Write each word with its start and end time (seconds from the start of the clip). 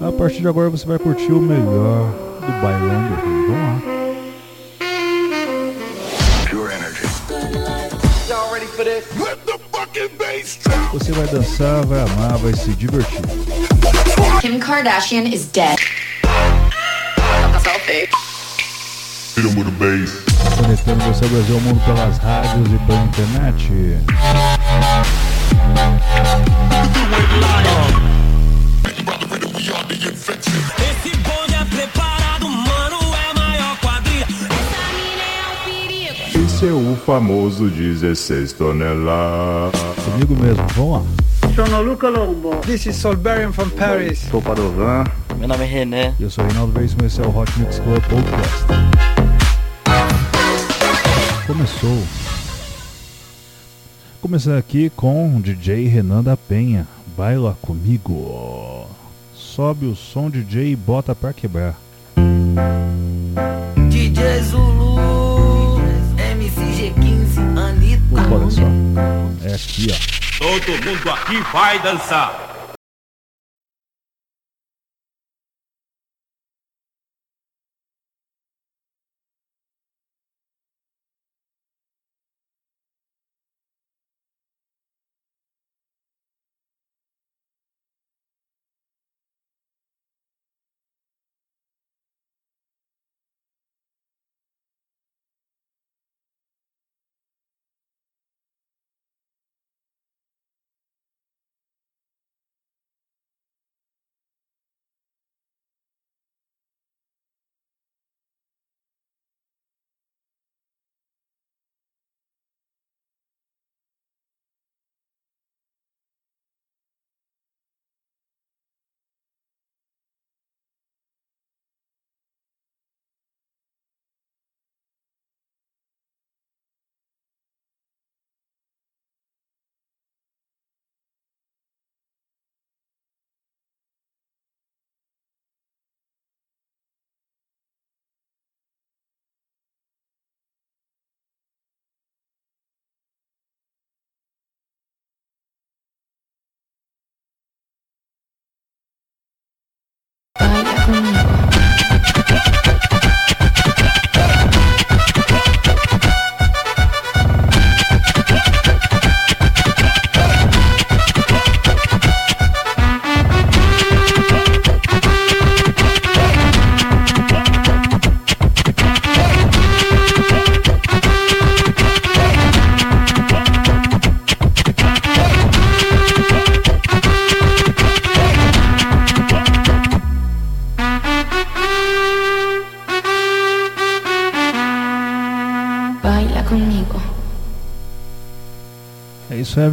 A 0.00 0.10
partir 0.10 0.40
de 0.40 0.48
agora 0.48 0.70
você 0.70 0.86
vai 0.86 0.98
curtir 0.98 1.30
o 1.30 1.40
melhor 1.40 2.10
do 2.40 2.52
bailão 2.62 3.08
do 3.08 3.14
Rio. 3.22 3.46
Vamos 3.48 3.84
lá. 3.84 4.00
Você 10.92 11.12
vai 11.12 11.26
dançar, 11.26 11.84
vai 11.84 12.00
amar, 12.00 12.38
vai 12.38 12.54
se 12.54 12.70
divertir. 12.70 13.20
Kim 14.40 14.58
Kardashian 14.58 15.24
is 15.24 15.44
dead. 15.46 15.76
Conectando 20.56 21.04
você 21.04 21.24
ao 21.24 21.30
Brasil 21.30 21.54
ao 21.54 21.60
mundo 21.60 21.84
pelas 21.84 22.16
rádios 22.18 22.72
e 22.72 22.78
pela 22.86 23.02
internet. 23.04 23.70
Esse 30.48 31.16
bonde 31.18 31.54
é 31.54 31.64
preparado, 31.64 32.48
mano, 32.48 32.98
é 33.14 33.38
maior 33.38 33.78
quadrilha. 33.80 34.24
Essa 34.24 34.82
mina 34.96 35.22
é 35.22 35.46
um 35.52 35.64
perigo. 35.64 36.46
Esse 36.46 36.66
é 36.68 36.72
o 36.72 36.96
famoso 37.04 37.68
16 37.68 38.52
toneladas. 38.54 39.80
Comigo 40.04 40.34
mesmo, 40.36 40.66
vamos 40.74 40.92
lá. 40.92 41.30
Sono 41.54 41.82
Luca 41.82 42.08
Lombo. 42.08 42.56
This 42.62 42.86
is 42.86 42.96
Solberian 42.96 43.52
from 43.52 43.68
Paris. 43.70 44.20
Sou 44.30 44.40
Padovan. 44.40 45.04
Meu 45.36 45.48
nome 45.48 45.64
é 45.64 45.66
René. 45.66 46.14
Eu 46.18 46.30
sou 46.30 46.44
Reinaldo 46.44 46.72
Veríssimo 46.72 47.02
e 47.02 47.06
esse 47.06 47.20
é 47.20 47.26
o 47.26 47.36
Hot 47.36 47.52
Mix 47.58 47.78
Club 47.80 48.02
Podcast. 48.04 48.66
Começou. 51.46 52.02
Começando 54.22 54.56
aqui 54.58 54.90
com 54.96 55.36
o 55.36 55.40
DJ 55.42 55.86
Renan 55.88 56.22
da 56.22 56.36
Penha. 56.36 56.86
Baila 57.16 57.58
comigo. 57.60 58.79
Sobe 59.60 59.84
o 59.84 59.94
som, 59.94 60.30
DJ, 60.30 60.72
e 60.72 60.74
bota 60.74 61.14
pra 61.14 61.34
quebrar. 61.34 61.78
DJ 63.90 64.40
Zulu, 64.40 65.82
MCG15, 66.16 67.58
Anitta. 67.58 68.34
Olha 68.34 68.50
só. 68.50 68.62
É 69.44 69.54
aqui, 69.54 69.88
ó. 69.92 70.38
Todo 70.38 70.82
mundo 70.82 71.10
aqui 71.10 71.42
vai 71.52 71.78
dançar. 71.82 72.49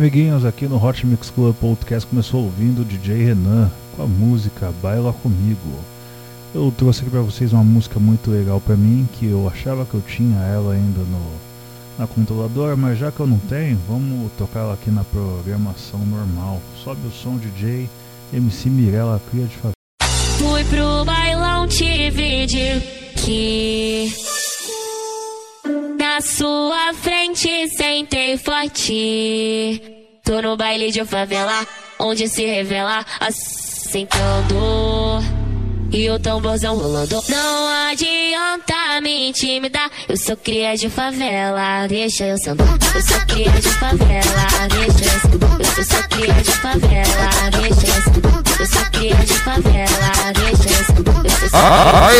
Amiguinhos. 0.07 0.45
Aqui 0.45 0.67
no 0.67 0.81
Hot 0.81 1.05
Mix 1.05 1.29
Club 1.29 1.53
Podcast 1.55 2.07
começou 2.07 2.45
ouvindo 2.45 2.81
o 2.81 2.85
DJ 2.85 3.25
Renan 3.25 3.69
com 3.93 4.03
a 4.03 4.07
música 4.07 4.71
Baila 4.81 5.11
Comigo. 5.11 5.79
Eu 6.55 6.73
trouxe 6.77 7.01
aqui 7.01 7.09
pra 7.09 7.19
vocês 7.19 7.51
uma 7.51 7.63
música 7.63 7.99
muito 7.99 8.31
legal 8.31 8.61
pra 8.61 8.77
mim, 8.77 9.07
que 9.13 9.25
eu 9.25 9.49
achava 9.49 9.85
que 9.85 9.95
eu 9.95 10.01
tinha 10.01 10.39
ela 10.39 10.73
ainda 10.73 10.99
no, 10.99 11.21
na 11.99 12.07
computadora, 12.07 12.77
mas 12.77 12.97
já 12.97 13.11
que 13.11 13.19
eu 13.19 13.27
não 13.27 13.37
tenho, 13.37 13.77
vamos 13.85 14.31
tocar 14.37 14.61
ela 14.61 14.75
aqui 14.75 14.89
na 14.89 15.03
programação 15.03 15.99
normal. 15.99 16.61
Sobe 16.81 17.05
o 17.05 17.11
som, 17.11 17.37
DJ 17.37 17.89
MC 18.31 18.69
Mirella 18.69 19.21
Cria 19.29 19.45
de 19.45 19.55
Favela. 19.57 19.73
Fui 20.37 20.63
pro 20.63 21.03
bailão, 21.03 21.67
te 21.67 22.09
vi 22.11 22.45
de 22.45 22.79
que 23.17 24.13
na 25.99 26.21
sua 26.21 26.93
frente 26.93 27.67
sentei 27.75 28.37
forte. 28.37 29.96
Tô 30.27 30.41
no 30.41 30.57
baile 30.57 30.91
de 30.91 31.05
favela, 31.05 31.65
onde 31.97 32.27
se 32.27 32.45
revela 32.45 33.05
assentando. 33.21 34.57
E 35.89 36.09
o 36.09 36.19
tamborzão 36.19 36.75
rolando. 36.77 37.23
Não 37.29 37.89
adianta 37.89 38.99
me 39.01 39.29
intimidar. 39.29 39.89
Eu 40.09 40.17
sou 40.17 40.35
cria 40.35 40.75
de 40.75 40.89
favela, 40.89 41.87
deixa 41.87 42.25
eu 42.25 42.37
sentar. 42.37 42.67
Eu 42.93 43.01
sou 43.01 43.19
cria 43.21 43.49
de 43.51 43.69
favela, 43.69 44.67
deixa 44.69 45.05
eu 45.05 45.19
sentar. 45.21 45.59
Eu 45.77 45.85
sou 45.85 46.03
cria 46.09 46.33
de 46.33 46.51
favela, 46.51 47.29
deixa 47.51 47.87
eu 47.87 48.01
sentar. 48.03 48.43
Eu 48.59 48.65
sou 48.67 48.85
cria 48.91 49.15
de 49.15 49.33
favela, 49.33 50.33
deixa 50.33 50.69
eu 50.69 50.85
sentar. 50.85 51.25
Eu 51.25 51.49
sou 51.49 51.49
Ah, 51.53 52.07
ai, 52.07 52.17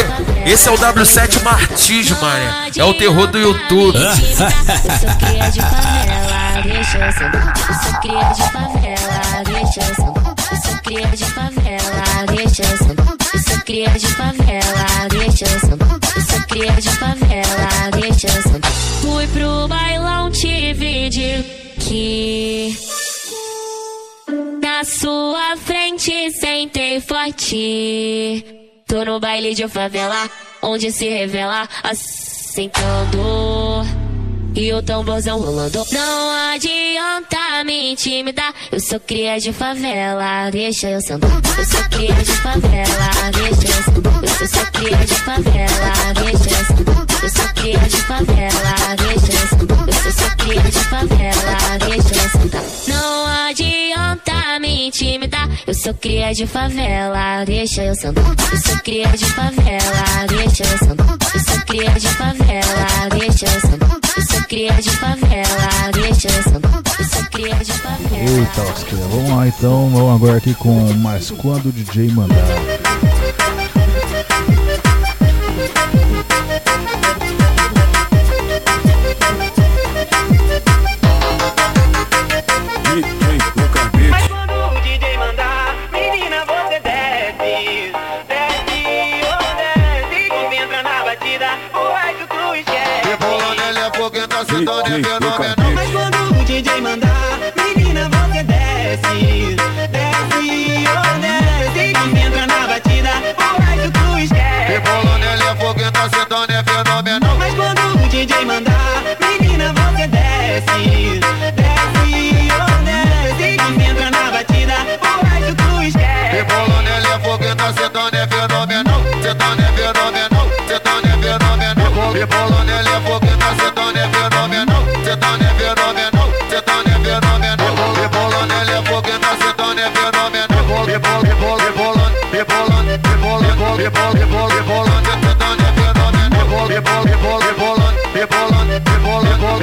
esse 0.49 0.69
é 0.69 0.71
o 0.71 0.77
W7 0.77 1.43
Martins, 1.43 2.09
mané. 2.21 2.71
É 2.77 2.83
o 2.85 2.93
terror 2.93 3.27
do 3.27 3.37
YouTube. 3.37 3.97
Eu 3.99 4.11
sou 4.15 4.47
cria 5.19 5.49
de 5.49 5.59
favela, 5.59 6.36
deixa 6.61 6.97
eu 6.97 7.11
sentar. 7.11 7.57
Sou 7.83 7.99
cria 8.01 8.31
de 8.33 8.43
favela, 8.51 9.43
deixa 9.45 9.79
eu 9.81 9.95
sentar. 9.95 10.35
Sou 10.63 10.77
cria 10.83 11.07
de 11.07 11.25
favela, 11.25 12.25
deixa 12.35 12.63
eu 12.63 12.77
sentar. 12.77 13.17
Sou 13.47 13.59
cria 13.65 13.89
de 13.89 14.07
favela, 14.07 15.07
deixa 15.09 15.45
eu 15.45 15.59
sentar. 15.59 15.99
Sou 16.29 16.41
cria 16.47 16.71
de 16.73 16.89
favela, 16.89 17.91
deixa 17.99 18.27
eu 18.27 18.41
sentar. 18.43 18.71
Fui 19.01 19.27
pro 19.27 19.67
bailão, 19.67 20.31
te 20.31 20.73
vi 20.73 21.09
de 21.09 21.43
que 21.79 22.77
na 24.61 24.83
sua 24.83 25.55
frente 25.57 26.31
sentei 26.31 26.99
forte. 26.99 28.45
Tô 28.87 29.03
no 29.03 29.19
baile 29.19 29.53
de 29.53 29.67
favela, 29.67 30.29
onde 30.61 30.91
se 30.91 31.09
revela 31.09 31.67
assentando. 31.83 33.17
E 34.55 34.73
o 34.73 34.81
tamborzão 34.81 35.39
rolando. 35.39 35.85
Não 35.91 36.51
adianta 36.53 37.63
me 37.65 37.91
intimidar. 37.91 38.53
Eu 38.71 38.79
sou 38.79 38.99
cria 38.99 39.39
de 39.39 39.53
favela, 39.53 40.49
deixa 40.51 40.89
eu 40.89 41.01
sentar. 41.01 41.29
Eu 41.57 41.65
sou 41.65 41.83
cria 41.89 42.13
de 42.15 42.31
favela, 42.31 43.31
deixa 43.33 43.67
eu 43.67 43.83
sentar. 43.83 44.23
Eu 44.23 44.47
sou 44.47 44.65
cria 44.73 44.97
de 44.97 45.15
favela, 45.15 46.13
deixa 46.15 46.49
eu 46.49 46.65
sentar. 46.65 47.05
Eu 47.23 47.29
sou 47.29 47.47
cria 47.53 47.79
de 47.79 47.97
favela, 47.97 48.95
deixa 48.97 49.31
eu 49.31 49.47
sentar. 49.47 49.87
Eu 50.05 50.11
sou 50.11 50.29
cria 50.37 50.61
de 50.61 50.79
favela, 50.79 51.77
deixa 51.79 52.15
eu 52.15 52.29
sentar. 52.41 52.63
Não 52.87 53.47
adianta 53.47 54.59
me 54.59 54.87
intimidar. 54.87 55.49
Eu 55.67 55.73
sou 55.75 55.93
cria 55.93 56.33
de 56.33 56.47
favela, 56.47 57.43
deixa 57.45 57.83
eu 57.83 57.95
sambar. 57.95 58.25
Eu 58.51 58.57
sou 58.57 58.77
cria 58.83 59.07
de 59.09 59.25
favela, 59.25 60.27
deixa 60.29 60.63
eu 60.63 60.77
sambar. 60.79 61.17
Eu 61.33 61.39
sou 61.41 61.61
cria 61.65 61.91
de 61.91 62.07
favela, 62.07 63.09
deixa 63.19 63.45
eu 63.45 63.61
sambar. 63.61 64.06
Eu 64.17 64.23
sou 64.23 64.41
cria 64.47 64.73
de 64.73 64.89
favela, 64.89 65.91
eu 65.93 67.05
sou 67.05 67.23
cria 67.29 67.53
de 67.53 67.71
favela. 67.71 68.39
Eita, 68.39 68.63
lasqueira. 68.63 69.05
Vamos 69.09 69.29
lá 69.29 69.47
então, 69.47 69.91
vamos 69.91 70.15
agora 70.15 70.37
aqui 70.37 70.55
com 70.55 70.91
Mais 70.95 71.29
Quando 71.29 71.67
o 71.67 71.71
DJ 71.71 72.09
Mandar. 72.09 72.86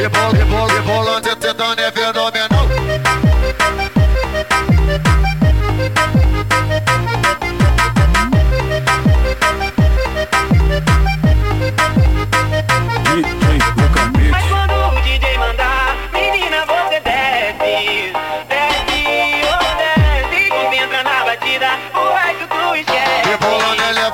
Rebol, 0.05 0.33
rebol, 0.33 0.67
rebol, 0.67 0.69
rebol, 0.69 1.05
rebolando. 1.05 1.25
Sentando 1.41 1.81
é 1.81 1.91
fenomenal. 1.93 2.67
Mas 14.31 14.45
quando 14.49 14.75
o 14.75 15.03
DJ 15.03 15.39
mandar, 15.39 15.97
menina, 16.13 16.65
você 16.67 17.01
desce. 17.01 18.13
Desce, 18.49 19.43
oh, 19.49 19.65
desce. 19.79 20.51
Concentra 20.51 21.03
na 21.03 21.25
batida, 21.25 21.79
o 21.95 22.15
resto 22.15 22.47
tu 22.49 22.77
esquece. 22.77 23.29
Rebolando 23.29 23.83
ele 23.83 23.99
é 23.99 24.11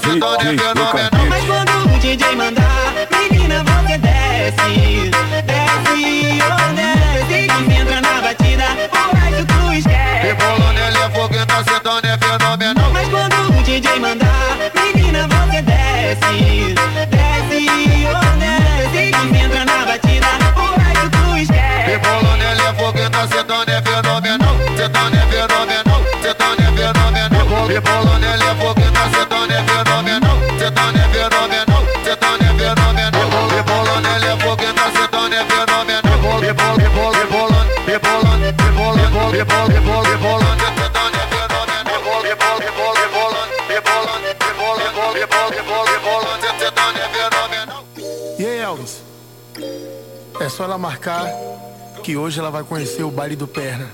sentando 0.00 0.34
é 0.34 0.56
fenomenal. 0.56 0.77
Sentando 11.88 12.06
é 12.06 12.18
fenomenal. 12.18 12.92
Mas 12.92 13.08
quando 13.08 13.58
o 13.58 13.62
DJ 13.62 13.98
mandar, 13.98 14.37
É 50.48 50.50
só 50.50 50.64
ela 50.64 50.78
marcar 50.78 51.30
que 52.02 52.16
hoje 52.16 52.40
ela 52.40 52.50
vai 52.50 52.64
conhecer 52.64 53.02
o 53.02 53.10
baile 53.10 53.36
do 53.36 53.46
perna. 53.46 53.86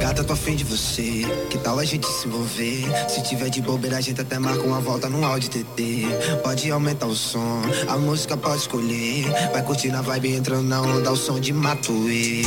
Gata, 0.00 0.24
tô 0.24 0.32
afim 0.32 0.56
de 0.56 0.64
você. 0.64 1.26
Que 1.50 1.58
tal 1.58 1.78
a 1.78 1.84
gente 1.84 2.06
se 2.06 2.26
envolver? 2.26 3.10
Se 3.10 3.22
tiver 3.22 3.50
de 3.50 3.60
bobeira, 3.60 3.98
a 3.98 4.00
gente 4.00 4.18
até 4.18 4.38
marca 4.38 4.62
uma 4.62 4.80
volta 4.80 5.10
no 5.10 5.22
áudio 5.22 5.50
TT. 5.50 6.06
Pode 6.42 6.70
aumentar 6.70 7.04
o 7.04 7.14
som, 7.14 7.60
a 7.88 7.98
música 7.98 8.38
pode 8.38 8.62
escolher. 8.62 9.26
Vai 9.52 9.62
curtir 9.64 9.88
na 9.88 10.00
vibe 10.00 10.36
entrando 10.36 10.66
na 10.66 10.80
onda 10.80 11.10
ao 11.10 11.16
som 11.16 11.38
de 11.38 11.52
Matuê. 11.52 12.40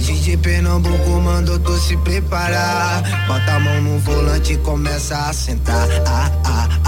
DJ 0.00 0.36
Pernambuco 0.38 1.10
mandou 1.10 1.60
tu 1.60 1.78
se 1.78 1.96
preparar. 1.98 3.04
Bota 3.28 3.52
a 3.52 3.60
mão 3.60 3.82
no 3.82 4.00
volante 4.00 4.54
e 4.54 4.58
começa 4.58 5.16
a 5.16 5.32
sentar. 5.32 5.88
Ah, 6.04 6.32
ah, 6.44 6.68
ah, 6.84 6.87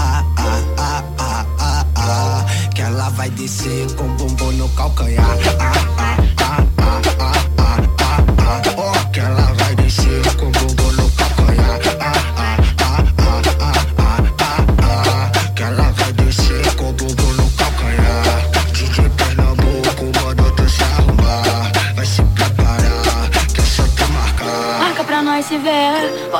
vai 3.15 3.29
descer 3.31 3.93
com 3.95 4.07
bumbum 4.15 4.51
no 4.53 4.69
calcanhar. 4.69 5.25
Ah, 5.59 5.71
ah, 5.99 6.17
ah, 6.39 6.61
ah, 6.77 7.01
ah, 7.19 7.33
ah, 7.57 7.77
ah, 7.99 8.21
ah. 8.39 8.61
Oh, 8.77 9.11
que 9.11 9.19
ela 9.19 9.53
vai 9.53 9.75
descer 9.75 10.35
com 10.35 10.51
bumbum 10.51 10.80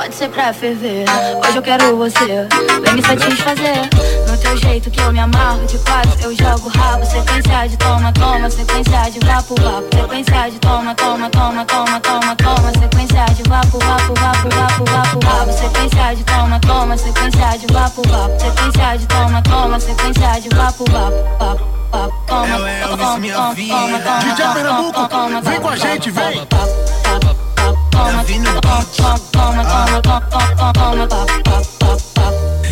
pode 0.02 0.14
ser 0.16 0.28
pra 0.30 0.52
ferver. 0.52 1.04
Hoje 1.46 1.56
eu 1.56 1.62
quero 1.62 1.96
você, 1.96 2.48
vem 2.84 2.94
me 2.94 3.02
satisfazer. 3.02 3.88
No 4.28 4.36
teu 4.36 4.56
jeito 4.56 4.90
que 4.90 5.00
eu 5.00 5.12
me 5.12 5.20
amarro 5.20 5.64
de 5.64 5.78
quatro, 5.78 6.18
eu 6.22 6.34
jogo 6.34 6.68
rabo. 6.76 7.04
Sequência 7.06 7.68
de 7.68 7.76
toma, 7.76 8.12
toma, 8.12 8.50
sequência 8.50 9.10
de 9.12 9.20
vapo, 9.24 9.54
vapo. 9.60 9.96
Sequência 9.96 10.50
de 10.50 10.58
toma, 10.58 10.92
toma, 10.96 11.30
toma, 11.30 11.64
toma, 11.64 12.00
toma, 12.00 12.34
toma. 12.36 12.72
Sequência 12.80 13.24
de 13.36 13.42
vapo, 13.48 13.78
vapo, 13.78 14.14
vapo, 14.18 14.48
vapo, 14.50 14.84
vapo, 14.90 15.20
vapo. 15.24 15.52
Sequência 15.52 16.16
de 16.16 16.24
toma, 16.24 16.58
toma, 16.60 16.98
sequência 16.98 17.58
de 17.58 17.72
vapo, 17.72 18.02
vapo. 18.08 18.40
Sequência 18.40 18.96
de 18.98 19.06
toma, 19.06 19.42
toma, 19.42 19.78
sequência 19.80 20.40
de 20.40 20.48
vapo, 20.48 20.84
vapo, 20.90 21.16
vapo. 21.38 21.64
vapo. 21.92 22.14
Toma, 22.26 22.48
É 22.48 22.56
o 22.58 22.66
Elvis, 22.66 22.98
toma, 23.06 23.18
minha 23.18 23.34
toma, 23.36 23.54
vida. 23.54 23.74
toma, 23.74 23.98
toma, 24.00 24.18
DJ 24.18 24.36
toma, 24.36 24.54
Pernambuco, 24.54 24.92
toma, 24.92 25.08
toma, 25.08 25.40
vem 25.42 25.60
com 25.60 25.68
a 25.68 25.76
toma, 25.76 25.88
gente, 25.88 26.10
toma, 26.12 26.26
vem. 26.26 26.34
toma, 26.34 26.46
toma, 26.46 26.66
toma, 26.66 26.66
toma, 26.66 26.66
toma, 26.66 26.66
toma, 26.66 26.66
toma, 26.66 26.66
toma, 26.66 26.86
toma, 26.86 26.91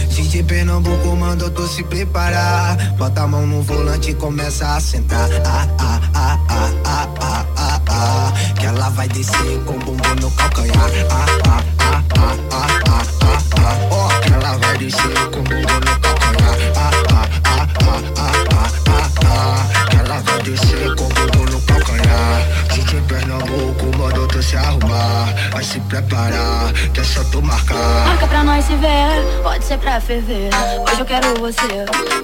DJ 0.09 0.45
Pernambuco 0.45 1.17
mandou 1.17 1.51
tu 1.51 1.67
se 1.67 1.83
preparar. 1.83 2.77
Bota 2.97 3.23
a 3.23 3.27
mão 3.27 3.47
no 3.47 3.63
volante 3.63 4.11
e 4.11 4.15
começa 4.15 4.77
a 4.77 4.81
sentar. 4.81 5.29
Ah, 5.45 5.67
ah, 5.79 6.01
ah, 6.15 6.39
ah, 6.49 6.71
ah, 6.85 7.09
ah, 7.21 7.47
ah, 7.57 7.81
ah. 7.89 8.33
Que 8.59 8.67
ela 8.67 8.89
vai 8.91 9.09
descer 9.09 9.59
com 9.67 9.79
bumbum 9.79 10.15
no 10.21 10.31
calcanhar. 10.31 10.91
Ah, 11.11 11.27
ah, 11.49 11.63
ah, 11.81 12.03
ah, 12.17 12.37
ah, 12.53 12.67
ah, 12.89 13.03
ah, 13.23 13.39
ah. 13.59 13.77
Oh, 13.91 14.21
que 14.21 14.33
ela 14.33 14.57
vai 14.59 14.79
descer 14.79 15.31
com 15.33 15.43
bumbum 15.43 15.81
no 15.81 16.01
calcanhar. 16.01 16.59
Ah, 16.77 16.91
ah, 17.11 17.29
ah, 17.45 17.67
ah, 17.87 18.03
ah, 18.17 18.33
ah, 18.55 18.71
ah, 18.89 19.11
ah. 19.27 19.80
Vai 20.25 20.43
descer 20.43 20.95
com 20.97 21.05
o 21.05 21.09
bumbum 21.09 21.45
no 21.51 21.61
calcanhar. 21.63 22.43
DJ 22.73 23.01
Pernambuco 23.03 23.99
mandou 23.99 24.27
tu 24.29 24.43
se 24.43 24.57
arrumar. 24.57 25.35
Vai 25.53 25.65
se 25.65 25.81
preparar, 25.81 26.73
que 26.93 27.01
é 27.01 27.05
só 27.05 27.23
tu 27.25 27.43
marcar. 27.43 28.07
Marca 28.07 28.27
pra 28.27 28.45
nós 28.45 28.65
se 28.65 28.75
ver, 28.77 29.43
pode 29.43 29.65
ser 29.65 29.79
pra 29.79 30.01
ferver. 30.01 30.51
Hoje 30.89 31.01
eu 31.01 31.07
quero 31.07 31.41
você, 31.41 31.69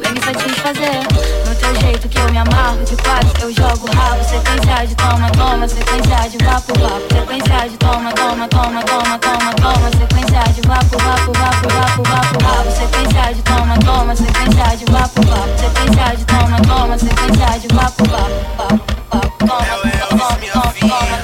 vem 0.03 0.13
me 0.13 0.21
satisfazer. 0.21 1.03
No 1.47 1.55
teu 1.55 1.81
jeito 1.81 2.09
que 2.09 2.19
eu 2.19 2.31
me 2.31 2.39
amarro 2.39 2.85
de 2.85 2.97
quatro, 2.97 3.43
eu 3.43 3.53
jogo 3.53 3.87
rabo. 3.95 4.25
Sequência 4.25 4.87
de 4.87 4.95
toma, 4.95 5.31
toma, 5.31 5.69
sequência 5.69 6.29
de 6.31 6.45
vapo, 6.45 6.79
vapo. 6.79 7.15
Sequência 7.15 7.69
de 7.69 7.77
toma, 7.77 8.13
toma, 8.13 8.49
toma, 8.49 8.83
toma, 8.83 9.19
toma, 9.19 9.55
toma. 9.55 9.91
Sequência 9.91 10.53
de 10.53 10.61
vapo, 10.67 10.99
vapo, 10.99 11.33
vapo, 11.33 11.69
vapo, 11.75 12.03
vapo, 12.03 12.45
vapo. 12.45 12.71
Sequência 12.71 13.35
de 13.35 13.43
toma, 13.43 13.79
toma, 13.79 14.17
sequência 14.17 14.77
de 14.77 14.85
vapo, 14.93 15.27
vapo. 15.27 15.59
Sequência 15.59 16.17
de 16.17 16.25
toma, 16.25 16.61
toma, 16.63 16.99
sequência 16.99 17.59
de 17.61 17.69
vapo, 17.75 17.86
Minha 20.41 20.61
vida 20.73 21.16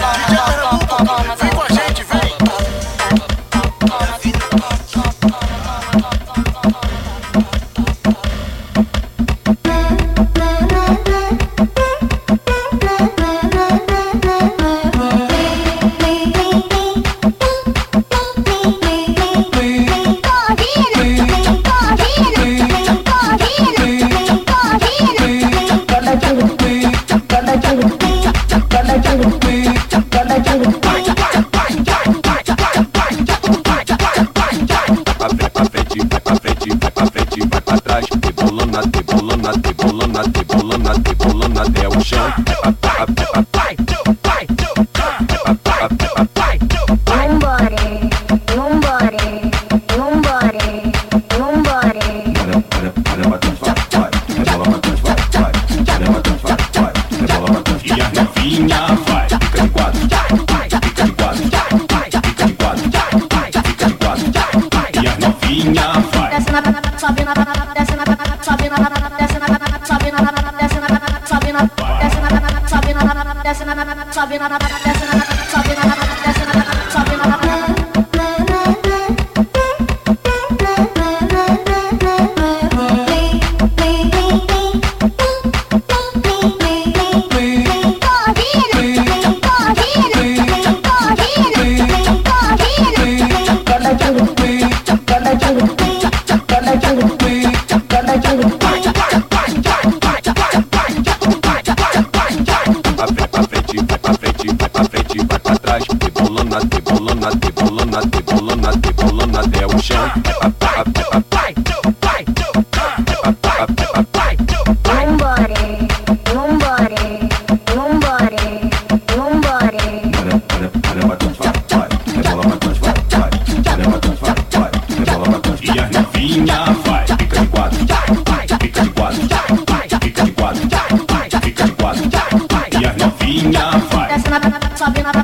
sua 134.83 134.91
bem 134.91 135.22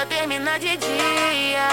só 0.00 0.06
termina 0.06 0.58
de 0.58 0.76
dia. 0.78 1.68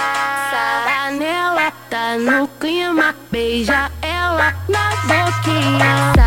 Sara 0.51 1.11
nela, 1.11 1.71
tá 1.89 2.17
no 2.17 2.47
clima, 2.59 3.15
beija 3.31 3.89
ela 4.01 4.53
na 4.67 4.89
boquinha. 5.07 6.26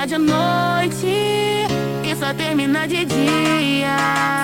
tarde 0.00 0.16
noite 0.16 1.06
e 1.06 2.16
só 2.18 2.32
termina 2.32 2.88
de 2.88 3.04
dia. 3.04 3.96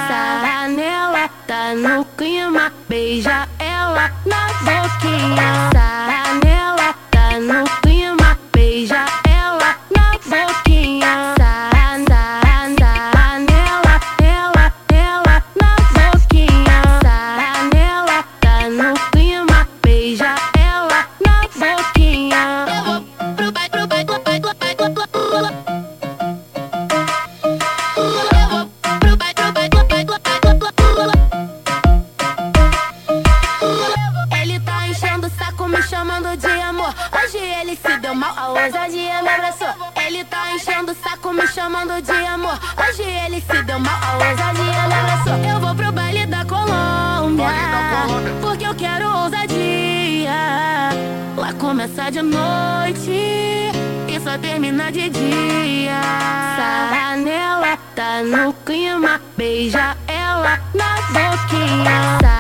Saranela 0.07 1.31
tá 1.47 1.75
no 1.75 2.05
clima, 2.05 2.71
beija 2.87 3.49
noite 52.37 53.71
e 54.09 54.21
só 54.23 54.37
termina 54.39 54.91
de 54.93 55.09
dia. 55.09 56.01
Sarra 56.57 57.17
nela, 57.17 57.79
tá 57.95 58.23
no 58.23 58.53
clima, 58.65 59.21
beija 59.37 59.97
ela 60.07 60.61
na 60.75 60.97
boquinha. 61.13 62.36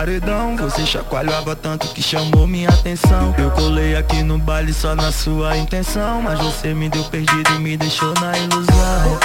Paredão. 0.00 0.56
Você 0.56 0.86
chacoalhava 0.86 1.54
tanto 1.54 1.88
que 1.88 2.02
chamou 2.02 2.46
minha 2.46 2.70
atenção. 2.70 3.34
Eu 3.36 3.50
colei 3.50 3.94
aqui 3.96 4.22
no 4.22 4.38
baile 4.38 4.72
só 4.72 4.94
na 4.94 5.12
sua 5.12 5.58
intenção. 5.58 6.22
Mas 6.22 6.38
você 6.40 6.72
me 6.72 6.88
deu 6.88 7.04
perdido 7.04 7.50
e 7.54 7.58
me 7.58 7.76
deixou 7.76 8.14
na 8.14 8.38
ilusão 8.38 9.19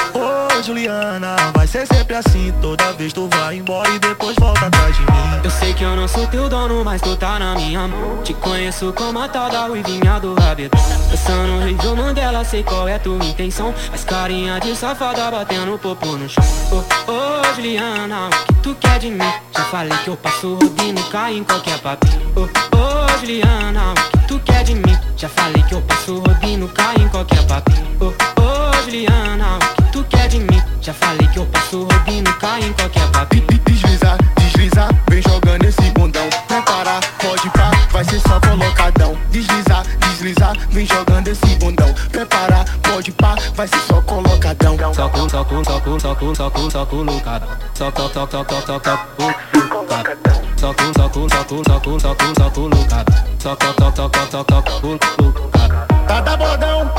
Juliana, 0.66 1.36
vai 1.56 1.68
ser 1.68 1.86
sempre 1.86 2.16
assim 2.16 2.52
Toda 2.60 2.92
vez 2.94 3.14
tu 3.14 3.30
vai 3.36 3.58
embora 3.58 3.88
e 3.92 4.00
depois 4.00 4.36
volta 4.40 4.66
atrás 4.66 4.96
de 4.96 5.02
mim. 5.02 5.42
Eu 5.44 5.52
sei 5.52 5.74
que 5.76 5.84
eu 5.84 5.96
não 5.96 6.08
sou 6.08 6.26
teu 6.26 6.50
dono, 6.50 6.84
mas 6.84 7.02
tu 7.02 7.16
tá 7.16 7.38
na 7.38 7.54
minha 7.54 7.88
mão. 7.88 8.24
Te 8.24 8.34
conheço 8.34 8.92
como 8.94 9.20
a 9.20 9.28
tal 9.28 9.48
da 9.52 9.68
ruivinha 9.68 10.20
do 10.20 10.34
rabetão 10.34 10.82
Dançando 11.12 11.48
no 11.48 11.66
Rio 11.68 11.96
Mandela, 11.96 12.44
sei 12.44 12.64
qual 12.64 12.88
é 12.88 12.98
tua 12.98 13.24
intenção. 13.24 13.76
Mas 13.92 14.04
carinha 14.04 14.60
de 14.60 14.76
safada 14.76 15.30
batendo 15.30 15.78
popô 15.78 16.14
no 16.14 16.28
chão. 16.28 16.44
Ô, 16.72 17.12
ô 17.12 17.54
Juliana, 17.56 18.28
o 18.28 18.30
que 18.32 18.54
tu 18.64 18.76
quer 18.76 18.98
de 18.98 19.12
mim? 19.12 19.34
Já 19.56 19.66
falei 19.66 19.98
que 20.00 20.10
eu 20.10 20.18
passo 20.18 20.56
rodinho, 20.56 21.04
cai 21.12 21.38
em 21.38 21.44
qualquer 21.44 21.78
papinho. 21.78 22.34
Ô, 22.36 22.42
ô 22.42 23.20
Juliana, 23.20 23.92
o 23.92 24.18
que 24.18 24.28
tu 24.28 24.40
quer 24.40 24.64
de 24.64 24.74
mim? 24.74 24.98
Já 25.16 25.30
falei 25.30 25.62
que 25.62 25.76
eu 25.76 25.82
passo 25.84 26.18
rodinho, 26.20 26.68
cai 26.70 26.96
em 26.96 27.08
qualquer 27.10 27.46
papinho. 27.46 27.86
Ô, 28.02 28.06
ô 28.42 28.84
Juliana, 28.84 29.58
o 29.58 29.60
que 29.60 29.85
tu 29.96 30.04
quer 30.10 30.28
de 30.28 30.40
mim? 30.40 30.62
Já 30.82 30.94
falei 30.94 31.26
que 31.30 31.40
eu 31.40 31.46
passo 31.46 31.84
rodinho, 31.84 32.34
cai 32.40 32.62
em 32.62 32.74
qualquer 32.74 33.08
papinho 33.12 33.46
Desliza, 33.66 34.18
desliza, 34.38 34.90
vem 35.10 35.22
jogando 35.22 35.64
esse 35.64 35.90
bundão. 35.92 36.28
Não 36.50 36.62
parar, 36.64 37.00
pode 37.20 37.50
pá, 37.52 37.72
vai 37.92 38.04
ser 38.04 38.20
só 38.20 38.40
colocadão. 38.42 39.18
Desliza, 39.32 39.84
desliza, 40.00 40.54
vem 40.70 40.86
jogando 40.86 41.30
esse 41.30 41.56
bundão. 41.56 41.94
Preparar, 42.12 42.66
pode 42.84 43.12
pá, 43.14 43.36
vai 43.56 43.68
ser 43.68 43.80
só 43.88 44.02
colocadão. 44.02 44.76
Soco, 44.94 45.30
soco, 45.30 45.64
soco, 45.64 46.00
soco, 46.00 46.36
soco, 46.36 46.72
soco 46.72 46.96
no 46.98 47.22
cadão 47.22 47.50
Soco, 47.74 48.02
soco, 48.14 48.30
soco, 48.32 48.62
soco, 48.62 48.80
soco, 48.80 49.30
soco, 49.72 50.00
cadão 50.00 50.30
Soco, 50.58 50.84
soco, 50.94 51.30
soco, 51.30 51.64
soco, 51.64 52.00
soco, 52.00 52.34
soco 52.36 52.62
no 52.70 52.86
cadão 52.86 53.16
Soco, 53.40 53.66
soco, 53.66 53.96
soco, 53.96 54.28
soco, 54.32 54.88
soco, 54.92 55.28
no 55.34 55.50
cadão 55.50 55.88
Tá 56.08 56.22
da 56.22 56.38
bodão, 56.38 56.92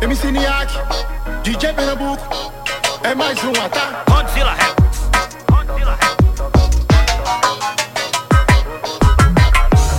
MC 0.00 0.30
Niak, 0.30 0.72
DJ 1.42 1.72
Pernambuco. 1.72 2.52
É 3.02 3.16
mais 3.16 3.36
uma, 3.42 3.68
tá? 3.68 4.04
Godzilla 4.08 4.54
Records. 4.54 5.00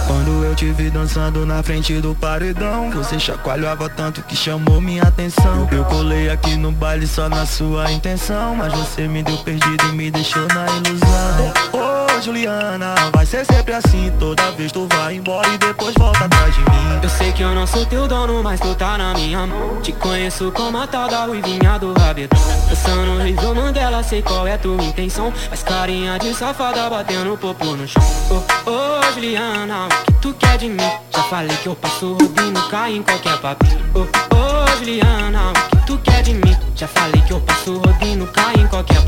Quando 0.07 0.45
eu 0.45 0.55
te 0.55 0.71
vi 0.71 0.89
dançando 0.89 1.45
na 1.45 1.61
frente 1.61 1.99
do 1.99 2.15
paredão 2.15 2.89
Você 2.91 3.19
chacoalhava 3.19 3.89
tanto 3.89 4.21
que 4.23 4.35
chamou 4.35 4.79
minha 4.81 5.03
atenção 5.03 5.67
Eu 5.71 5.83
colei 5.85 6.29
aqui 6.29 6.55
no 6.55 6.71
baile 6.71 7.07
só 7.07 7.27
na 7.29 7.45
sua 7.45 7.91
intenção 7.91 8.55
Mas 8.55 8.73
você 8.73 9.07
me 9.07 9.21
deu 9.23 9.37
perdido 9.37 9.85
e 9.89 9.91
me 9.91 10.11
deixou 10.11 10.47
na 10.47 10.65
ilusão 10.65 12.08
Juliana, 12.21 12.95
vai 13.13 13.25
ser 13.25 13.45
sempre 13.45 13.73
assim 13.73 14.11
Toda 14.19 14.51
vez 14.51 14.71
tu 14.71 14.87
vai 14.91 15.15
embora 15.15 15.47
e 15.47 15.57
depois 15.57 15.95
volta 15.97 16.25
atrás 16.25 16.53
de 16.53 16.61
mim. 16.61 16.99
Eu 17.01 17.09
sei 17.09 17.31
que 17.31 17.41
eu 17.41 17.55
não 17.55 17.65
sou 17.65 17.85
teu 17.85 18.07
dono, 18.07 18.43
mas 18.43 18.59
tu 18.59 18.75
tá 18.75 18.97
na 18.97 19.13
minha 19.13 19.47
mão. 19.47 19.81
Te 19.81 19.93
conheço 19.93 20.51
como 20.51 20.77
a 20.77 20.85
tal 20.85 21.07
da 21.07 21.25
ruivinha 21.25 21.79
do 21.79 21.93
rabetão 21.93 22.39
Dançando 22.67 23.05
no 23.05 23.23
Rio 23.23 23.55
Mandela, 23.55 24.03
sei 24.03 24.21
qual 24.21 24.45
é 24.47 24.57
tua 24.57 24.83
intenção. 24.83 25.33
Mas 25.49 25.63
carinha 25.63 26.19
de 26.19 26.33
safada 26.33 26.89
batendo 26.89 27.37
popô 27.37 27.75
no 27.75 27.87
chão. 27.87 28.03
Ô, 28.29 28.69
ô 28.69 29.13
Juliana, 29.13 29.85
o 29.85 29.89
que 29.89 30.13
tu 30.21 30.33
quer 30.33 30.57
de 30.57 30.67
mim? 30.67 30.91
Já 31.11 31.23
falei 31.23 31.55
que 31.57 31.67
eu 31.67 31.75
passo 31.75 32.13
rodinho, 32.13 32.69
cai 32.69 32.95
em 32.95 33.03
qualquer 33.03 33.37
papinho 33.39 33.79
Ô, 33.93 33.99
ô 33.99 34.77
Juliana, 34.77 35.51
o 35.51 35.53
que 35.53 35.85
tu 35.85 35.97
quer 35.99 36.21
de 36.23 36.33
mim? 36.33 36.57
Já 36.75 36.87
falei 36.87 37.21
que 37.21 37.31
eu 37.31 37.39
passo 37.41 37.77
rodinho, 37.77 38.27
cai 38.27 38.55
em 38.55 38.67
qualquer 38.67 38.99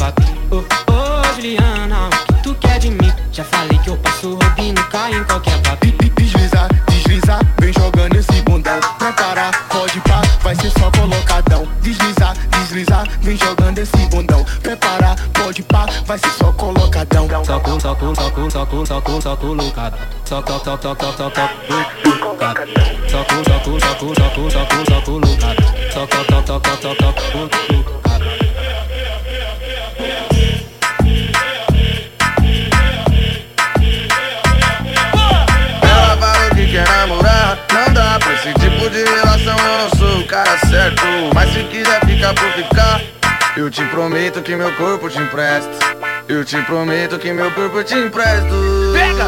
Ô, 0.50 0.58
ô 0.58 1.36
Juliana, 1.36 2.08
o 2.08 2.10
que 2.10 2.31
tu 2.42 2.56
quer 2.56 2.80
de 2.80 2.90
mim? 2.90 3.14
Já 3.32 3.44
falei 3.44 3.78
que 3.80 3.90
eu 3.90 3.98
passo 3.98 4.36
rodinho, 4.36 4.84
cai 4.90 5.14
em 5.14 5.24
qualquer 5.24 5.62
papinho 5.62 5.98
Desliza, 6.16 6.70
desliza, 6.88 7.40
vem 7.60 7.74
jogando 7.74 8.16
esse 8.16 8.42
bundão. 8.44 8.80
Prepara, 8.98 9.52
pode 9.70 10.00
pá, 10.02 10.22
vai 10.42 10.56
ser 10.56 10.72
só 10.72 10.92
colocadão. 10.92 11.68
Desliza, 11.82 12.34
desliza, 12.52 13.04
vem 13.22 13.38
jogando 13.38 13.78
esse 13.80 13.98
bundão. 14.08 14.46
Prepara, 14.62 15.16
pode 15.34 15.64
pá, 15.64 15.88
vai 16.06 16.18
ser 16.18 16.32
só 16.32 16.52
colocadão. 16.54 17.28
Soco, 17.44 17.82
soco, 17.82 18.16
soco, 18.16 18.52
soco, 18.52 18.86
soco, 18.86 19.22
soco 19.22 19.56
no 19.56 19.72
cadão 19.72 20.00
Soco, 20.26 20.52
soco, 20.64 20.82
soco, 20.82 21.16
soco, 21.16 21.32
soco 21.34 22.26
no 22.26 22.36
cadão 22.36 22.68
Soco, 23.08 23.34
soco, 23.44 23.80
soco, 23.80 24.16
soco, 24.16 24.52
soco, 24.52 24.86
soco 24.86 25.12
no 25.20 25.38
cadão 25.38 25.72
Soco, 25.92 26.16
soco, 26.16 26.48
soco, 26.48 26.70
soco, 26.82 27.02
soco 27.02 27.38
no 27.38 27.50
cadão 27.50 27.92
Ela 27.92 28.01
tipo 38.82 38.90
de 38.90 39.04
relação. 39.04 39.56
Eu 39.58 39.78
não 39.78 39.90
sou 39.98 40.20
o 40.20 40.28
cara 40.28 40.58
certo, 40.68 41.04
mas 41.34 41.54
se 41.54 41.64
quiser 41.66 42.06
ficar 42.06 42.34
por 42.34 42.52
ficar, 42.54 43.02
eu 43.56 43.70
te 43.70 43.84
prometo 43.86 44.42
que 44.42 44.56
meu 44.56 44.74
corpo 44.76 45.10
te 45.10 45.20
empresto. 45.20 45.72
Eu 46.28 46.46
te 46.46 46.62
prometo 46.64 47.20
que 47.20 47.32
meu 47.34 47.52
corpo 47.52 47.84
te 47.84 47.96
empresto. 47.96 48.54
Pega! 48.94 49.26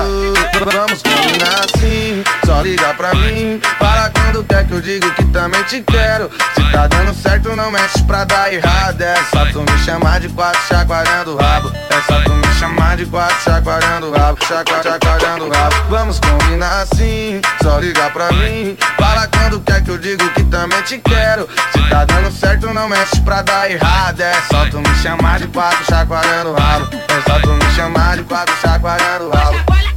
Vamos 0.65 1.01
combinar 1.01 1.65
assim, 1.65 2.23
só 2.45 2.61
liga 2.61 2.93
pra 2.93 3.13
mim. 3.13 3.59
Fala 3.77 4.09
quando 4.33 4.43
quer 4.45 4.65
que 4.65 4.73
eu 4.73 4.81
digo 4.81 5.11
que 5.11 5.25
também 5.25 5.63
te 5.65 5.81
quero. 5.81 6.29
Se 6.55 6.71
tá 6.71 6.87
dando 6.87 7.13
certo, 7.13 7.55
não 7.55 7.69
mexe 7.69 8.01
pra 8.03 8.23
dar 8.23 8.51
errado. 8.51 8.99
É 8.99 9.15
só 9.31 9.45
tu 9.51 9.59
me 9.61 9.77
chamar 9.85 10.19
de 10.19 10.29
quatro 10.29 10.59
chacoalhando 10.67 11.35
o 11.35 11.37
rabo. 11.37 11.71
É 11.89 12.01
só 12.01 12.19
tu 12.21 12.33
me 12.33 12.47
chamar 12.55 12.97
de 12.97 13.05
quatro 13.05 13.35
chacoalhando 13.43 14.07
o 14.07 14.11
rabo. 14.11 14.39
Chacua, 14.43 14.81
chacoalhando 14.81 15.45
o 15.45 15.51
rabo. 15.51 15.75
Vamos 15.87 16.19
combinar 16.19 16.81
assim, 16.81 17.39
só 17.61 17.77
liga 17.77 18.09
pra 18.09 18.31
mim. 18.31 18.75
Fala 18.97 19.27
quando 19.27 19.59
quer 19.59 19.83
que 19.83 19.91
eu 19.91 19.99
digo 19.99 20.27
que 20.31 20.43
também 20.45 20.81
te 20.81 20.97
quero. 20.97 21.47
Se 21.71 21.89
tá 21.89 22.03
dando 22.03 22.31
certo, 22.31 22.73
não 22.73 22.89
mexe 22.89 23.21
pra 23.21 23.43
dar 23.43 23.69
errado. 23.69 24.19
É 24.19 24.33
só 24.51 24.65
tu 24.65 24.79
me 24.79 24.95
chamar 24.95 25.39
de 25.39 25.47
quatro 25.47 25.85
chacoalhando 25.85 26.49
o 26.49 26.53
rabo. 26.55 26.89
É 26.91 27.29
só 27.29 27.39
tu 27.39 27.49
me 27.49 27.71
chamar 27.75 28.17
de 28.17 28.23
quatro 28.23 28.55
chacoalhando 28.59 29.25
o 29.25 29.29
rabo. 29.29 29.92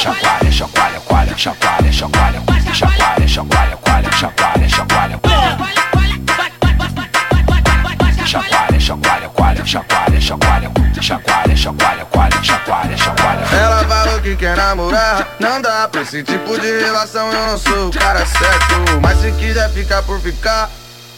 Chacoalha, 0.00 0.50
chacoalha, 0.50 1.00
coalha, 1.00 1.36
chacoalha, 1.36 1.92
chacoalha, 1.92 2.42
chacoalha, 2.72 3.28
chacoalha, 3.28 3.76
coalha, 3.76 4.12
chacoalha, 4.12 4.68
chacoalha. 4.70 5.20
Chacoalha, 8.24 8.80
chacoalha, 8.80 9.28
coalha, 9.28 9.66
chacoalha, 9.66 10.20
chacoalha, 10.22 10.72
chacoalha, 11.02 11.54
chacoalha, 11.54 12.04
coalha, 12.06 12.42
chacoalha, 12.42 12.96
chacoalha. 12.96 13.40
Ela 13.52 13.84
falou 13.84 14.20
que 14.20 14.36
quer 14.36 14.56
namorar, 14.56 15.36
não 15.38 15.60
dá 15.60 15.86
pra 15.86 16.00
esse 16.00 16.22
tipo 16.22 16.58
de 16.58 16.80
relação. 16.80 17.30
Eu 17.30 17.46
não 17.48 17.58
sou 17.58 17.88
o 17.88 17.92
cara 17.92 18.24
certo, 18.24 19.00
mas 19.02 19.18
se 19.20 19.30
quiser 19.32 19.68
ficar 19.68 20.02
por 20.04 20.18
ficar, 20.18 20.70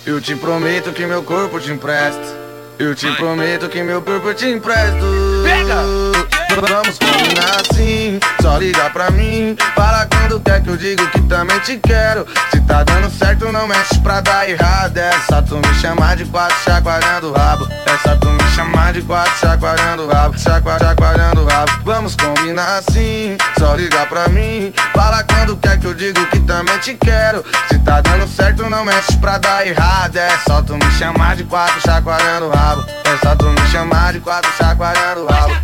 eu 0.04 0.20
te 0.20 0.34
prometo 0.34 0.90
que 0.92 1.06
meu 1.06 1.22
corpo 1.22 1.60
te 1.60 1.70
empresto. 1.70 2.42
Eu 2.80 2.96
te 2.96 3.08
prometo 3.12 3.68
que 3.68 3.80
meu 3.80 4.02
corpo 4.02 4.34
te 4.34 4.46
empresto. 4.46 5.06
Pega! 5.44 6.41
Vamos 6.60 6.98
combinar 6.98 7.60
assim, 7.60 8.20
só 8.40 8.58
liga 8.58 8.90
pra 8.90 9.10
mim. 9.10 9.56
Fala 9.74 10.06
quando 10.06 10.38
quer 10.40 10.62
que 10.62 10.68
eu 10.68 10.76
digo 10.76 11.06
que 11.08 11.20
também 11.22 11.58
te 11.60 11.78
quero. 11.78 12.26
Se 12.50 12.60
tá 12.62 12.84
dando 12.84 13.10
certo, 13.10 13.50
não 13.50 13.66
mexe 13.66 13.98
pra 14.00 14.20
dar 14.20 14.48
errado. 14.48 14.96
É 14.98 15.12
só 15.30 15.40
tu 15.40 15.56
me 15.56 15.74
chamar 15.80 16.16
de 16.16 16.26
quatro 16.26 16.56
chacoalhando 16.62 17.30
o 17.30 17.32
rabo. 17.32 17.66
É 17.86 17.96
só 18.06 18.16
tu 18.16 18.28
me 18.28 18.50
chamar 18.54 18.92
de 18.92 19.00
quatro 19.02 19.32
chacoalhando 19.38 20.04
o 20.04 20.08
rabo. 20.08 20.38
Chacoalhando 20.38 21.42
o 21.42 21.46
rabo. 21.46 21.72
Vamos 21.84 22.16
combinar 22.16 22.78
assim, 22.78 23.36
só 23.58 23.74
liga 23.74 24.04
pra 24.06 24.28
mim. 24.28 24.74
Fala 24.94 25.24
quando 25.24 25.56
quer 25.56 25.78
que 25.78 25.86
eu 25.86 25.94
digo 25.94 26.24
que 26.26 26.40
também 26.40 26.78
te 26.78 26.94
quero. 26.94 27.42
Se 27.68 27.78
tá 27.78 28.02
dando 28.02 28.28
certo, 28.28 28.68
não 28.68 28.84
mexe 28.84 29.16
pra 29.16 29.38
dar 29.38 29.66
errado. 29.66 30.16
É 30.16 30.38
só 30.46 30.60
tu 30.60 30.74
me 30.74 30.90
chamar 30.92 31.34
de 31.34 31.44
quatro 31.44 31.80
chacoalhando 31.80 32.46
o 32.46 32.50
rabo. 32.50 32.84
É 33.04 33.16
só 33.26 33.34
tu 33.34 33.46
me 33.46 33.66
chamar 33.68 34.12
de 34.12 34.20
quatro 34.20 34.50
chacoalhando 34.58 35.22
o 35.22 35.26
rabo. 35.26 35.54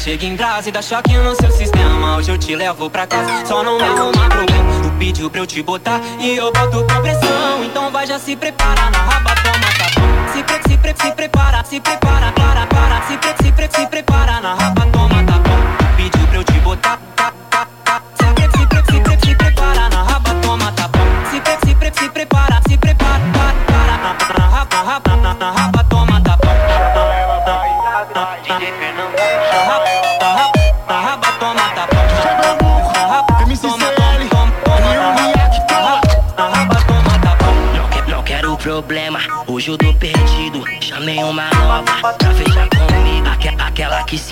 Chega 0.05 0.23
em 0.23 0.35
brasa 0.35 0.69
e 0.69 0.71
dá 0.71 0.83
choque 0.83 1.17
no 1.17 1.35
seu 1.35 1.49
sistema. 1.49 2.17
Hoje 2.17 2.29
eu 2.29 2.37
te 2.37 2.55
levo 2.55 2.87
pra 2.91 3.07
casa, 3.07 3.43
só 3.43 3.63
não 3.63 3.75
me 3.79 3.83
arruma 3.83 4.29
problema. 4.29 4.83
Tu 4.83 4.91
pediu 4.99 5.31
pra 5.31 5.39
eu 5.41 5.47
te 5.47 5.63
botar 5.63 5.99
e 6.19 6.37
eu 6.37 6.53
boto 6.53 6.85
com 6.85 7.01
pressão. 7.01 7.63
Então 7.63 7.89
vai 7.89 8.05
já 8.05 8.19
se 8.19 8.35
prepara 8.35 8.91
na 8.91 8.99
raba, 8.99 9.33
toma 9.41 9.65
tapão. 9.79 10.05
Se 10.31 10.43
pre, 10.43 10.61
se 10.69 10.77
pre, 10.77 10.93
se 10.95 11.11
prepara, 11.11 11.63
se 11.63 11.79
prepara, 11.79 12.31
para, 12.33 12.67
para. 12.67 13.01
Se 13.07 13.17
pre, 13.17 13.33
se 13.43 13.51
pre, 13.51 13.67
se 13.67 13.87
prepara 13.87 14.39
na 14.41 14.53
raba, 14.53 14.85
toma 14.91 15.23
tapão. 15.23 15.57
Tu 15.79 15.85
pediu 15.97 16.27
pra 16.27 16.37
eu 16.37 16.43
te 16.43 16.59
botar, 16.59 16.99
tá, 17.15 17.33
tá, 17.49 17.64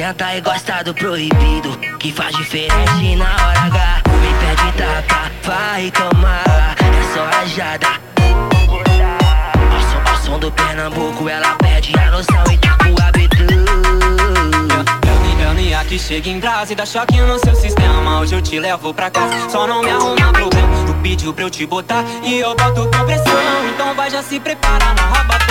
senta 0.03 0.35
e 0.35 0.41
gosta 0.41 0.83
do 0.83 0.93
proibido. 0.93 1.77
Que 1.97 2.11
faz 2.11 2.35
diferente 2.35 3.15
na 3.15 3.23
hora 3.23 3.59
H. 3.61 4.01
Me 4.19 4.33
pede 4.41 4.77
tapa, 4.77 5.31
vai 5.43 5.91
tomar. 5.91 6.75
É 6.77 7.13
só 7.13 7.23
rajada. 7.25 7.87
Ao 9.71 9.79
som, 9.79 10.11
ao 10.11 10.17
som 10.17 10.39
do 10.39 10.51
Pernambuco, 10.51 11.29
ela 11.29 11.55
pede 11.55 11.97
a 11.97 12.11
noção 12.11 12.43
e 12.51 12.57
tá 12.57 12.77
com 12.77 12.91
o 12.91 13.03
que 15.93 15.99
chega 15.99 16.27
em 16.29 16.39
brasa 16.39 16.73
e 16.73 16.75
dá 16.75 16.85
choque 16.87 17.21
no 17.21 17.37
seu 17.37 17.53
sistema. 17.53 18.19
Hoje 18.19 18.33
eu 18.33 18.41
te 18.41 18.59
levo 18.59 18.93
pra 18.93 19.11
casa, 19.11 19.49
só 19.49 19.67
não 19.67 19.83
me 19.83 19.91
arruma 19.91 20.33
problema. 20.33 20.85
Tu 20.87 20.93
pediu 21.03 21.33
pra 21.33 21.43
eu 21.43 21.49
te 21.51 21.65
botar 21.67 22.03
e 22.23 22.39
eu 22.39 22.55
boto 22.55 22.89
com 22.89 23.05
pressão. 23.05 23.67
Então 23.71 23.93
vai 23.93 24.09
já 24.09 24.23
se 24.23 24.39
prepara 24.39 24.93
na 24.95 25.03
raba, 25.03 25.37
toma 25.37 25.37
tapão. 25.37 25.42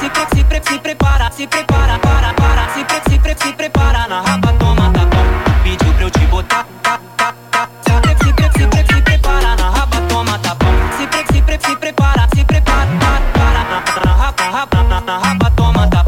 Se 0.00 0.10
pre, 0.10 0.26
se 0.34 0.44
pre, 0.44 0.62
se 0.62 0.78
prepara, 0.78 1.30
se 1.32 1.46
prepara, 1.46 1.98
para, 1.98 2.34
para. 2.34 2.68
Se 2.74 2.84
pre, 2.84 3.00
se 3.08 3.18
pre, 3.18 3.34
se 3.34 3.52
prepara 3.54 4.06
na 4.06 4.20
raba, 4.20 4.52
toma 4.58 4.90
tapão. 4.92 5.24
Tu 5.44 5.52
pediu 5.62 5.94
pra 5.94 6.02
eu 6.02 6.10
te 6.10 6.26
botar, 6.26 6.66
tá, 6.82 7.00
tá, 7.16 7.32
tá. 7.50 7.68
Se 7.82 8.00
pre, 8.00 8.16
se 8.18 8.32
pre, 8.34 8.50
se 8.52 8.66
pre, 8.68 8.94
se 8.94 9.02
prepara 9.02 9.56
na 9.56 9.70
raba, 9.70 10.00
toma 10.08 10.38
tapão. 10.38 10.68
Se 10.98 11.06
pre, 11.06 11.24
se 11.32 11.42
pre, 11.42 11.58
se 11.60 11.76
prepara, 11.76 12.28
se 12.34 12.44
prepara, 12.44 12.86
para, 12.98 13.20
para. 13.32 14.04
Na, 14.04 14.12
raba, 14.12 14.42
raba, 14.42 14.82
na, 14.82 15.00
na 15.00 15.18
raba, 15.18 15.50
toma 15.56 15.86
na, 15.86 16.04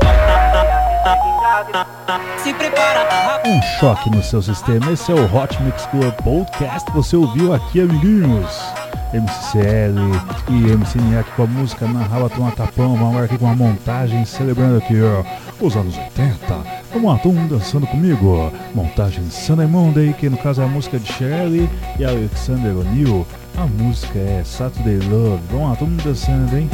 na. 1.73 2.21
Se 2.43 2.53
prepara 2.53 3.05
na 3.05 3.33
raba. 3.33 3.49
Um 3.49 3.63
choque 3.81 4.11
no 4.11 4.23
seu 4.23 4.43
sistema. 4.43 4.93
Esse 4.93 5.13
é 5.13 5.15
o 5.15 5.35
Hot 5.35 5.63
Mix 5.63 5.87
Club 5.87 6.13
Podcast. 6.23 6.91
Você 6.93 7.17
ouviu 7.17 7.55
aqui, 7.55 7.81
amiguinhos. 7.81 8.88
MCCL 9.13 9.97
e 10.51 10.71
MC 10.71 10.99
Niak 10.99 11.31
com 11.33 11.43
a 11.45 11.47
música 11.47 11.87
Na 11.87 12.03
Raba 12.03 12.29
Toma 12.29 12.51
Tapão. 12.53 12.97
Vamos 12.97 13.23
aqui 13.23 13.39
com 13.39 13.47
uma 13.47 13.57
montagem 13.57 14.25
celebrando 14.25 14.79
aqui 14.79 14.95
ó, 15.01 15.25
os 15.65 15.77
anos 15.77 15.97
80. 15.97 16.37
Vamos 16.93 17.11
lá, 17.11 17.19
todo 17.19 17.35
mundo 17.35 17.57
dançando 17.59 17.87
comigo. 17.87 18.53
Montagem 18.75 19.31
Sunday 19.31 19.67
Monday, 19.67 20.13
que 20.13 20.29
no 20.29 20.37
caso 20.37 20.61
é 20.61 20.65
a 20.65 20.69
música 20.69 20.99
de 20.99 21.13
Shirley 21.13 21.69
e 21.99 22.05
Alexander 22.05 22.77
O'Neill. 22.77 23.27
A 23.57 23.67
música 23.67 24.19
é 24.19 24.43
Saturday 24.45 24.99
Love. 25.09 25.43
Vamos 25.51 25.71
lá, 25.71 25.77
todo 25.77 25.89
mundo 25.89 26.05
dançando, 26.05 26.57
hein? 26.57 26.71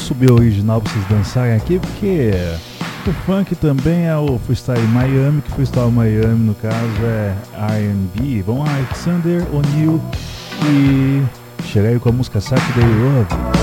Subir 0.00 0.30
original 0.30 0.80
pra 0.80 0.92
vocês 0.92 1.04
dançarem 1.06 1.54
aqui, 1.54 1.78
porque 1.78 2.32
o 3.06 3.12
funk 3.24 3.54
também 3.56 4.06
é 4.06 4.16
o 4.16 4.38
freestyle 4.38 4.86
Miami, 4.88 5.42
que 5.42 5.50
freestyle 5.52 5.90
Miami 5.90 6.46
no 6.46 6.54
caso 6.54 7.04
é 7.04 7.34
R&B. 7.76 8.42
Vamos 8.42 8.66
lá, 8.66 8.74
Alexander 8.76 9.46
O'Neill 9.54 10.00
e 10.68 11.22
chegar 11.64 11.88
aí 11.88 11.98
com 11.98 12.08
a 12.08 12.12
música 12.12 12.40
Saturday 12.40 12.84
Love. 12.84 13.59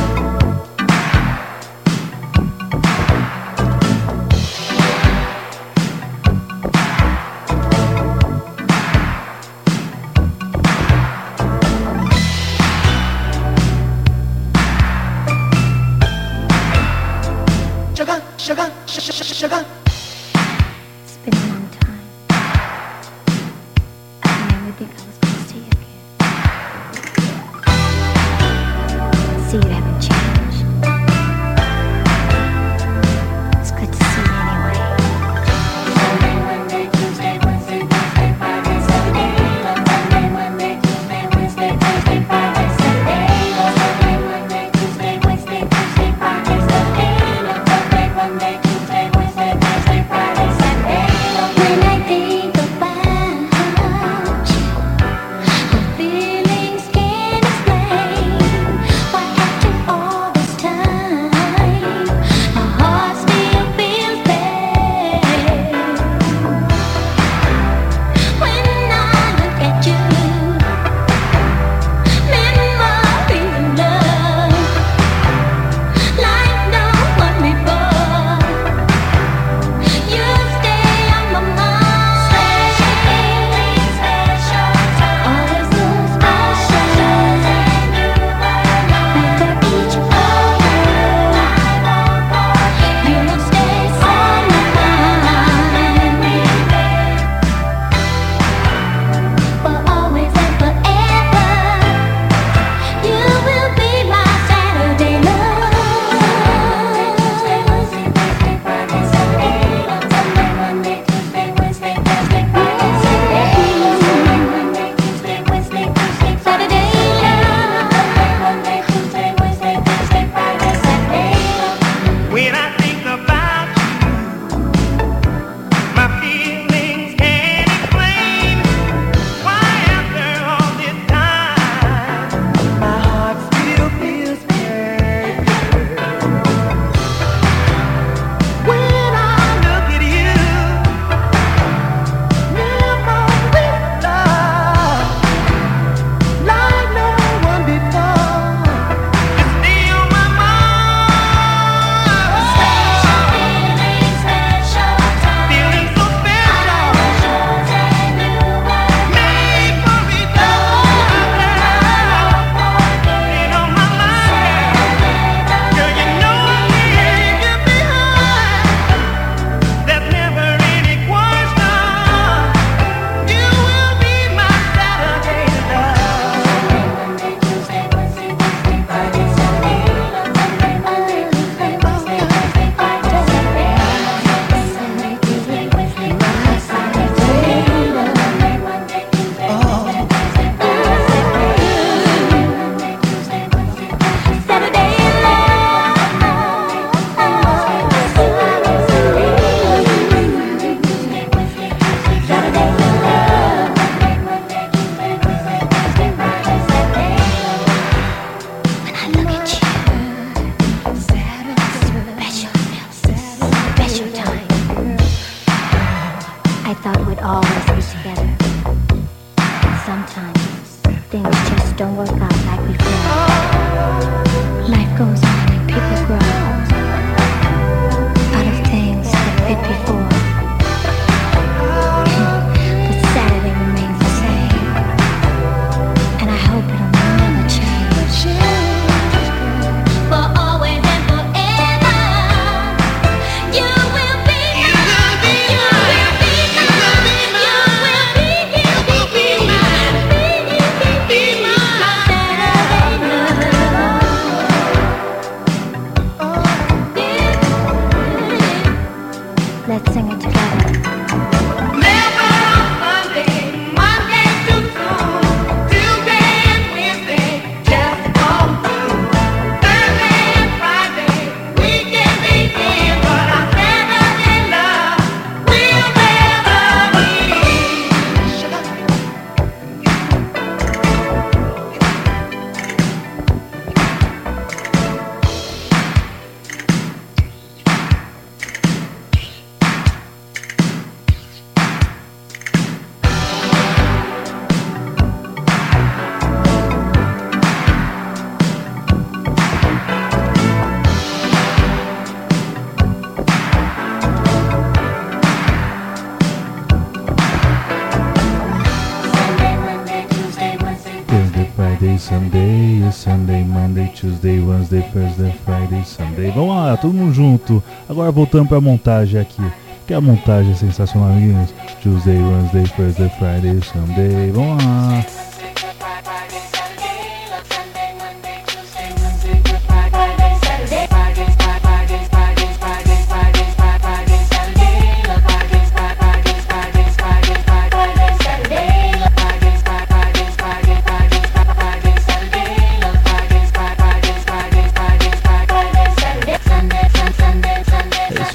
Sunday, 311.97 312.91
Sunday, 312.91 313.43
Monday, 313.43 313.87
Tuesday, 313.87 314.39
Wednesday, 314.39 314.81
Thursday, 314.93 315.33
Friday, 315.45 315.83
Sunday. 315.85 316.31
Vamos 316.31 316.55
lá, 316.55 316.77
todo 316.77 316.93
mundo 316.93 317.13
junto. 317.13 317.63
Agora 317.89 318.11
voltando 318.11 318.47
pra 318.47 318.61
montagem 318.61 319.19
aqui. 319.19 319.43
Que 319.85 319.93
a 319.93 320.01
montagem 320.01 320.51
é 320.51 320.55
sensacional, 320.55 321.09
amiguinhos. 321.09 321.53
Tuesday, 321.81 322.17
Wednesday, 322.17 322.65
Thursday, 322.75 323.09
Friday, 323.17 323.61
Sunday. 323.61 324.31
Vamos 324.31 324.63
lá. 324.63 325.26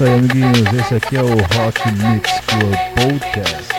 Isso 0.03 0.05
aí, 0.05 0.15
amiguinhos. 0.15 0.73
Esse 0.81 0.95
aqui 0.95 1.17
é 1.17 1.23
o 1.23 1.33
Hot 1.33 1.93
Mix 1.93 2.41
Club 2.47 2.77
Podcast. 2.97 3.73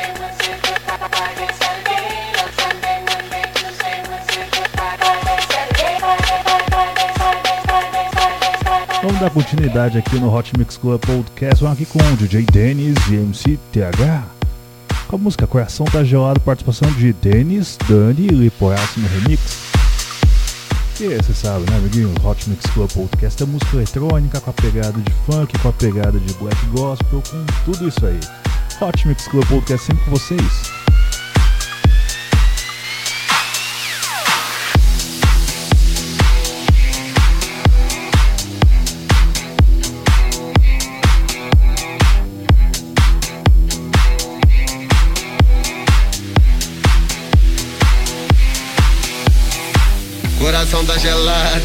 Vamos 9.02 9.20
dar 9.20 9.30
continuidade 9.32 9.98
aqui 9.98 10.16
no 10.16 10.34
Hot 10.34 10.52
Mix 10.58 10.78
Club 10.78 11.02
Podcast. 11.02 11.62
Vamos 11.62 11.82
aqui 11.82 11.86
com 11.86 12.00
o 12.00 12.18
DJ 12.18 12.44
Dennis 12.44 12.96
e 13.10 13.16
MC 13.16 13.60
TH. 13.74 14.24
Com 15.08 15.16
a 15.18 15.20
música 15.20 15.46
Coração 15.46 15.86
Tá 15.86 16.04
Gelado, 16.04 16.40
participação 16.40 16.90
de 16.94 17.12
Dennis, 17.14 17.78
Dani 17.88 18.28
e 18.28 18.34
Liporaço 18.34 19.00
no 19.00 19.08
remix. 19.08 19.63
E 21.00 21.18
você 21.18 21.34
sabe, 21.34 21.70
né, 21.70 21.78
amiguinho? 21.78 22.14
Hot 22.24 22.50
Mix 22.50 22.66
Club 22.68 22.90
Podcast 22.92 23.42
é 23.42 23.46
música 23.46 23.78
eletrônica 23.78 24.40
com 24.40 24.50
a 24.52 24.54
pegada 24.54 25.02
de 25.02 25.12
funk, 25.26 25.58
com 25.58 25.68
a 25.68 25.74
pegada 25.74 26.20
de 26.20 26.34
black 26.36 26.66
gospel, 26.68 27.22
com 27.30 27.46
tudo 27.66 27.88
isso 27.88 28.06
aí. 28.06 28.20
Hot 28.80 29.08
Mix 29.08 29.28
Club 29.28 29.46
Podcast 29.48 29.88
sempre 29.88 30.06
com 30.06 30.12
vocês. 30.12 30.83
Tá 50.86 50.98
gelado, 50.98 51.64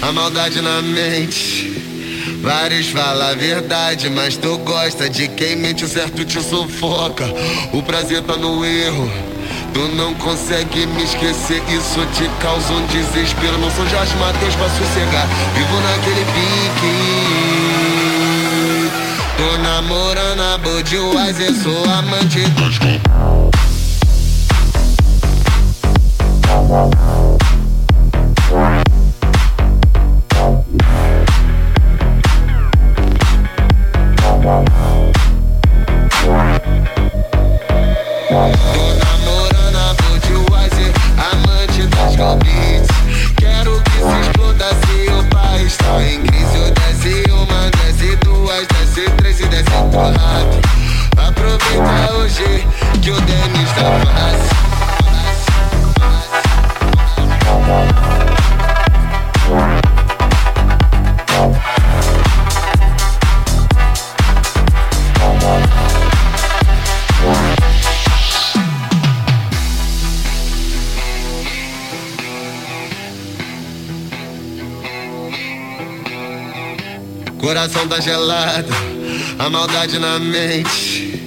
a 0.00 0.10
maldade 0.10 0.62
na 0.62 0.80
mente. 0.80 1.82
Vários 2.40 2.88
falam 2.88 3.28
a 3.28 3.34
verdade, 3.34 4.08
mas 4.08 4.38
tu 4.38 4.56
gosta 4.58 5.10
de 5.10 5.28
quem 5.28 5.54
mente, 5.54 5.84
o 5.84 5.88
certo 5.88 6.24
te 6.24 6.40
sufoca. 6.42 7.26
O 7.72 7.82
prazer 7.82 8.22
tá 8.22 8.36
no 8.36 8.64
erro. 8.64 9.12
Tu 9.74 9.80
não 9.96 10.14
consegue 10.14 10.86
me 10.86 11.02
esquecer, 11.04 11.62
isso 11.68 12.00
te 12.14 12.26
causa 12.40 12.72
um 12.72 12.86
desespero. 12.86 13.58
Não 13.58 13.70
sou 13.70 13.86
Jorge 13.86 14.16
Matheus 14.16 14.54
pra 14.54 14.70
sossegar, 14.70 15.28
vivo 15.54 15.80
naquele 15.80 16.24
pique. 16.32 17.28
Tô 19.36 19.58
namorando 19.58 20.40
a 20.40 20.58
Budweiser, 20.58 21.52
sou 21.62 21.84
amante 21.84 22.40
dos 22.40 22.78
Tá 77.98 78.02
gelado, 78.02 78.72
a 79.40 79.50
maldade 79.50 79.98
na 79.98 80.20
mente. 80.20 81.20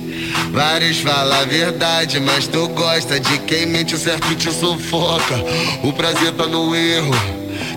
Vários 0.54 1.00
falam 1.00 1.42
a 1.42 1.44
verdade, 1.44 2.18
mas 2.22 2.48
tu 2.48 2.66
gosta 2.70 3.20
de 3.20 3.40
quem 3.40 3.66
mente, 3.66 3.94
o 3.94 3.98
certo 3.98 4.34
te 4.36 4.50
sufoca. 4.54 5.36
O 5.84 5.92
prazer 5.92 6.32
tá 6.32 6.48
no 6.48 6.74
erro. 6.74 7.12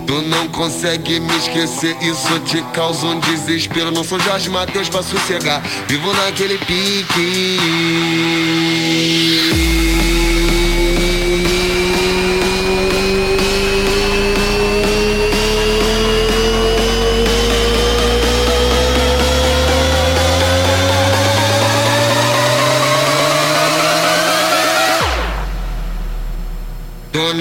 Tu 0.06 0.22
não 0.28 0.46
consegue 0.46 1.18
me 1.18 1.36
esquecer, 1.38 1.96
isso 2.02 2.38
te 2.46 2.62
causa 2.72 3.04
um 3.04 3.18
desespero. 3.18 3.90
Não 3.90 4.04
sou 4.04 4.20
Jorge 4.20 4.48
Matheus 4.48 4.88
pra 4.88 5.02
sossegar, 5.02 5.60
vivo 5.88 6.12
naquele 6.12 6.56
pique. 6.58 7.58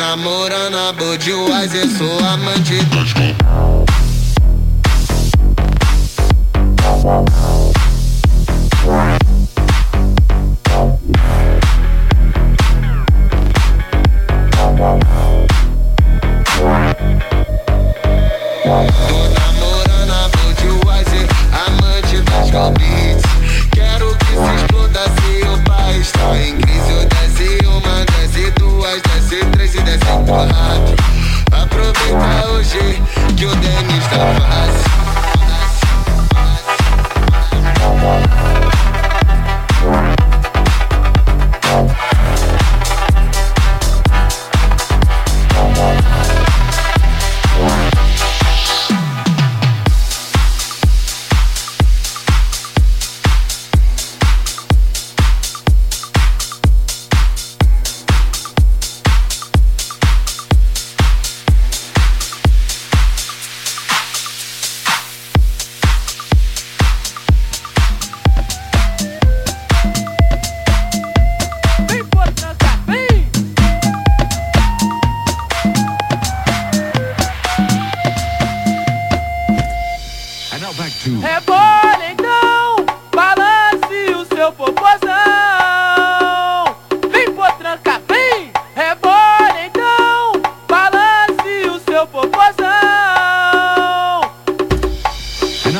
namorando 0.04 0.76
a 0.76 0.92
Budweiser, 0.92 1.88
sou 1.98 2.20
amante 2.28 2.78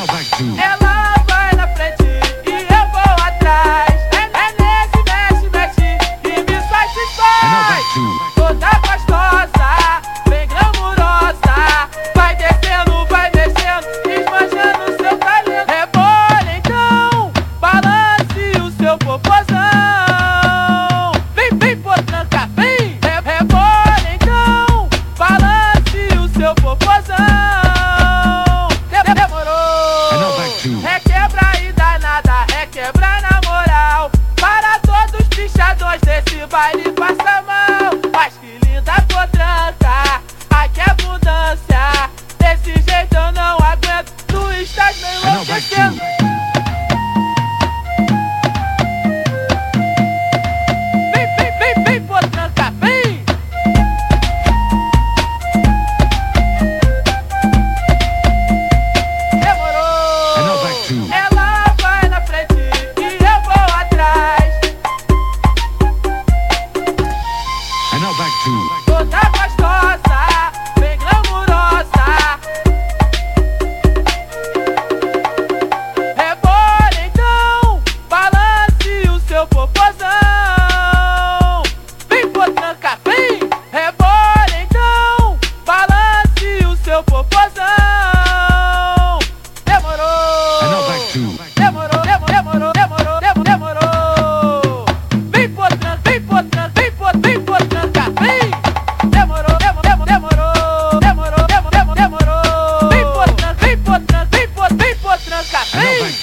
back 0.06 0.26
to. 0.38 0.83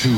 two. 0.01 0.17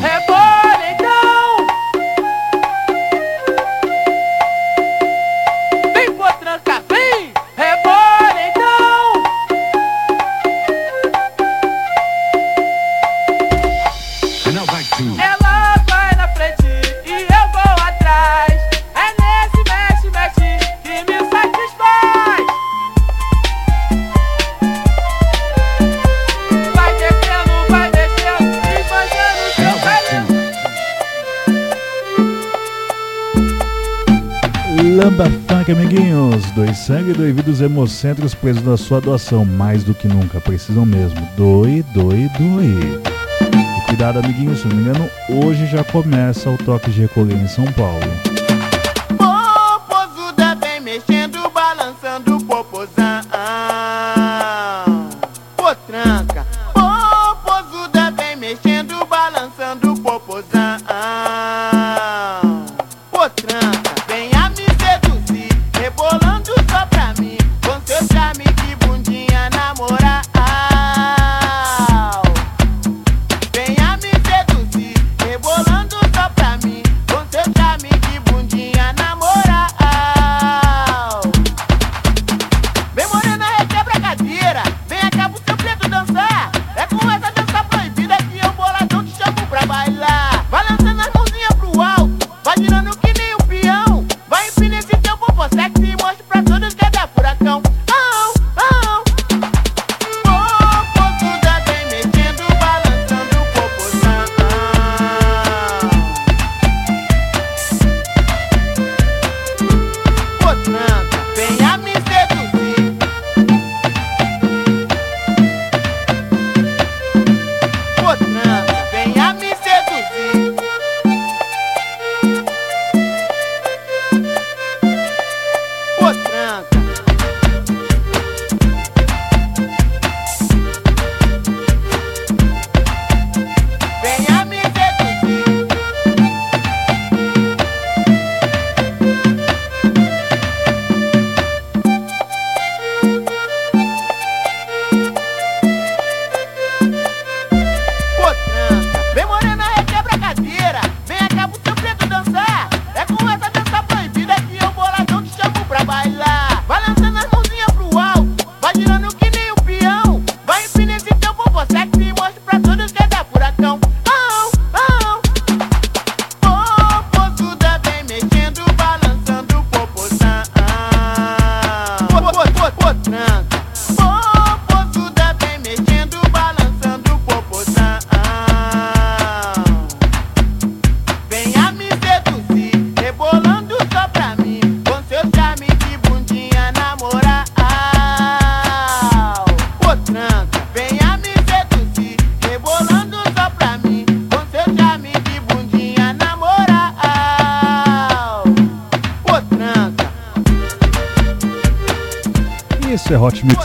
sangue 36.86 37.14
doe 37.14 37.32
vida 37.32 37.50
os 37.50 37.62
hemocentros 37.62 38.36
presos 38.36 38.62
na 38.62 38.76
sua 38.76 39.00
doação, 39.00 39.46
mais 39.46 39.86
do 39.86 39.94
que 39.94 40.06
nunca. 40.06 40.42
Precisam 40.42 40.86
mesmo. 40.86 41.18
Doe, 41.38 41.82
doe, 41.94 42.30
doe. 42.38 43.02
E 43.42 43.86
cuidado, 43.88 44.20
amiguinho 44.20 44.54
se 44.56 44.68
não 44.68 44.76
me 44.76 44.82
engano, 44.82 45.10
hoje 45.30 45.66
já 45.68 45.82
começa 45.82 46.50
o 46.50 46.58
toque 46.58 46.92
de 46.92 47.02
recolher 47.02 47.38
em 47.38 47.48
São 47.48 47.64
Paulo. 47.72 48.23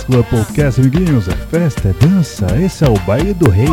Club 0.09 0.25
Podcast, 0.25 0.81
amiguinhos. 0.81 1.29
É 1.29 1.37
festa, 1.37 1.89
é 1.91 1.93
dança, 1.93 2.47
esse 2.59 2.83
é 2.83 2.89
o 2.89 2.95
baile 3.01 3.35
do 3.35 3.51
rei. 3.51 3.69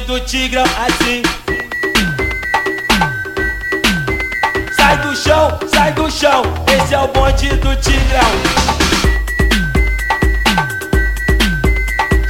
do 0.00 0.20
tigrão 0.20 0.64
assim. 0.64 1.22
Sai 4.76 4.96
do 4.98 5.16
chão, 5.16 5.58
sai 5.72 5.92
do 5.92 6.10
chão, 6.10 6.42
esse 6.66 6.94
é 6.94 6.98
o 6.98 7.08
bonde 7.08 7.48
do 7.56 7.74
tigrão. 7.76 8.30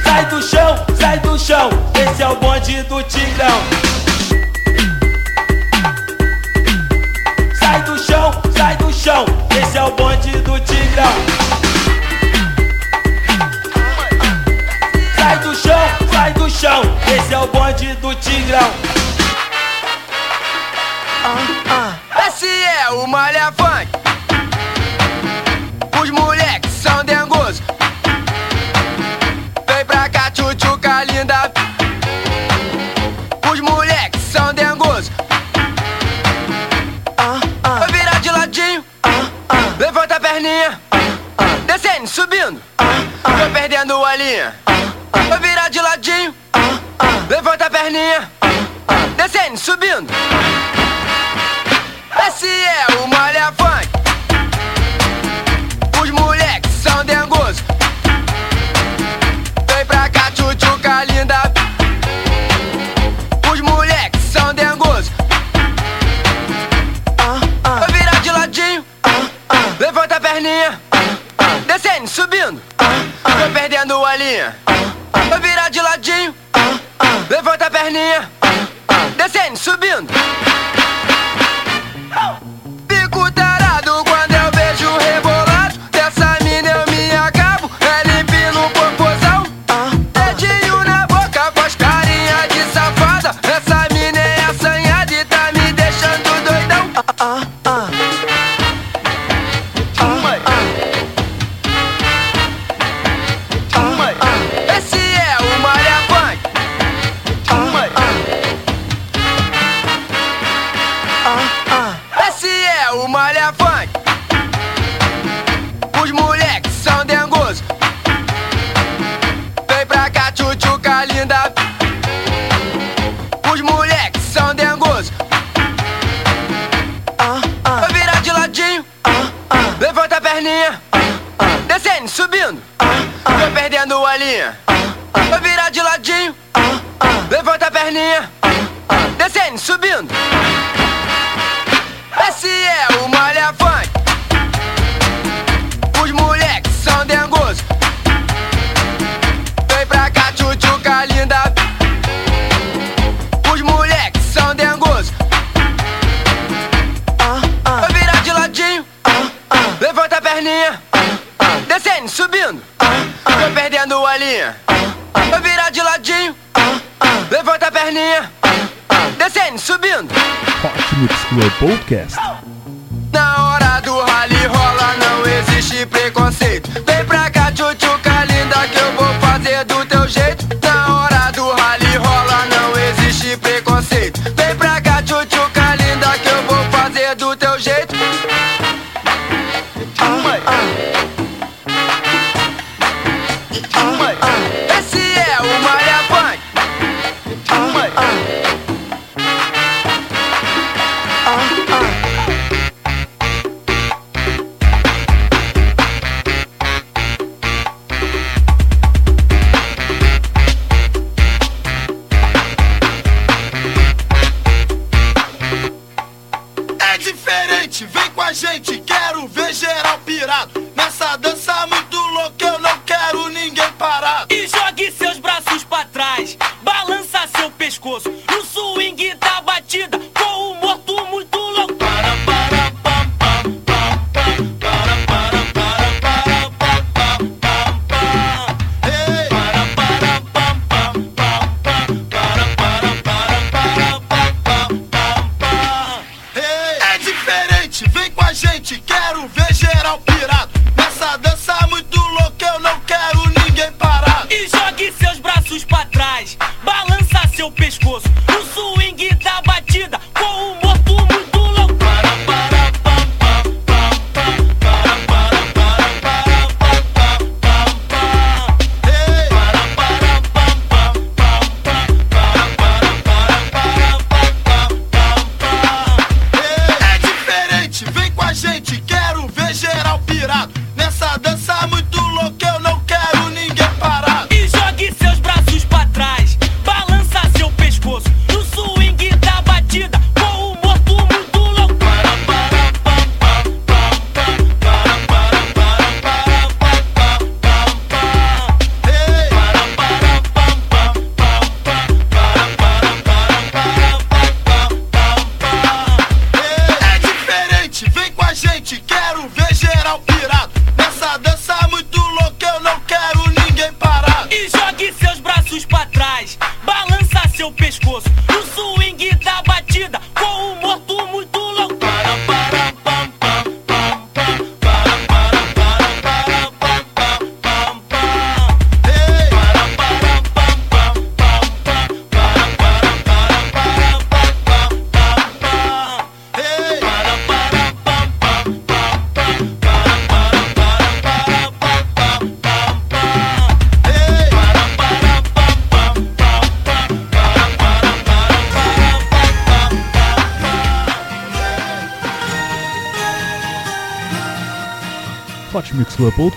Sai 0.03 0.25
do 0.27 0.41
chão, 0.41 0.85
sai 0.97 1.19
do 1.19 1.37
chão, 1.37 1.69
esse 1.95 2.23
é 2.23 2.27
o 2.27 2.35
bonde 2.35 2.83
do 2.83 3.03
tigrão. 3.03 3.61
Sai 7.59 7.81
do 7.83 7.97
chão, 7.99 8.41
sai 8.55 8.77
do 8.77 8.93
chão, 8.93 9.25
esse 9.61 9.77
é 9.77 9.83
o 9.83 9.91
bonde 9.91 10.31
do 10.41 10.59
tigrão. 10.59 11.66
sai 16.17 16.33
do 16.33 16.49
chão. 16.49 16.81
Esse 17.15 17.33
é 17.33 17.37
o 17.37 17.47
bonde 17.47 17.93
do 17.95 18.15
Tigrão. 18.15 18.71
Ah, 21.23 21.95
ah. 22.15 22.27
Esse 22.27 22.47
é 22.47 22.89
o 22.89 23.05
Malha 23.07 23.53
Os 26.01 26.09
moleques 26.09 26.71
são 26.71 27.03
dengosos. 27.03 27.61
Vem 29.67 29.85
pra 29.85 30.09
cá, 30.09 30.31
tchutchuca 30.31 31.03
linda. 31.03 31.51
Os 33.51 33.59
moleques 33.59 34.21
são 34.21 34.53
dengosos. 34.55 35.11
Ah, 37.17 37.39
ah. 37.63 37.79
Vai 37.79 37.91
virar 37.91 38.19
de 38.19 38.29
ladinho. 38.31 38.85
Ah, 39.03 39.29
ah. 39.49 39.75
Levanta 39.77 40.15
a 40.15 40.19
perninha. 40.19 40.81
Ah, 41.37 41.45
Descendo, 41.67 42.07
subindo. 42.07 42.59
Tô 42.77 43.49
perdendo 43.53 44.03
a 44.03 44.15
linha. 44.15 44.66
perninha, 47.87 48.29
descendo, 49.15 49.57
subindo. 49.57 50.13
Esse 52.27 52.47
é 52.47 52.85
o 53.01 53.07
malha 53.07 53.53
funk. 53.53 53.87
Os 56.01 56.09
moleques 56.09 56.71
são 56.71 57.05
dengosos. 57.05 57.63
Vem 59.73 59.85
pra 59.85 60.09
cá, 60.09 60.31
tchutchuca 60.31 61.05
linda. 61.05 61.41
Os 63.51 63.61
moleques 63.61 64.21
são 64.21 64.53
dengosos. 64.53 65.11
virar 67.93 68.19
de 68.21 68.31
ladinho, 68.31 68.85
levanta 69.79 70.17
a 70.17 70.19
perninha, 70.19 70.81
descendo, 71.65 72.07
subindo. 72.07 72.61
Tô 72.77 73.49
perdendo 73.53 74.03
a 74.03 74.15
linha. 74.17 74.55
Catene, 79.27 79.57
subindo! 79.57 80.26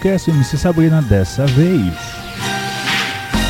podcast 0.01 0.31
MC 0.31 0.57
Sabrina 0.57 1.03
dessa 1.03 1.47
vez. 1.47 1.93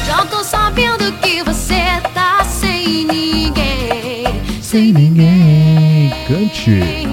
Já 0.05 0.27
tô 0.27 0.43
sabendo 0.43 1.13
que 1.21 1.45
você 1.45 2.01
tá 2.13 2.45
sem 2.45 3.05
ninguém. 3.05 4.25
Sem 4.61 4.93
ninguém. 4.93 6.13
Cante. 6.27 7.10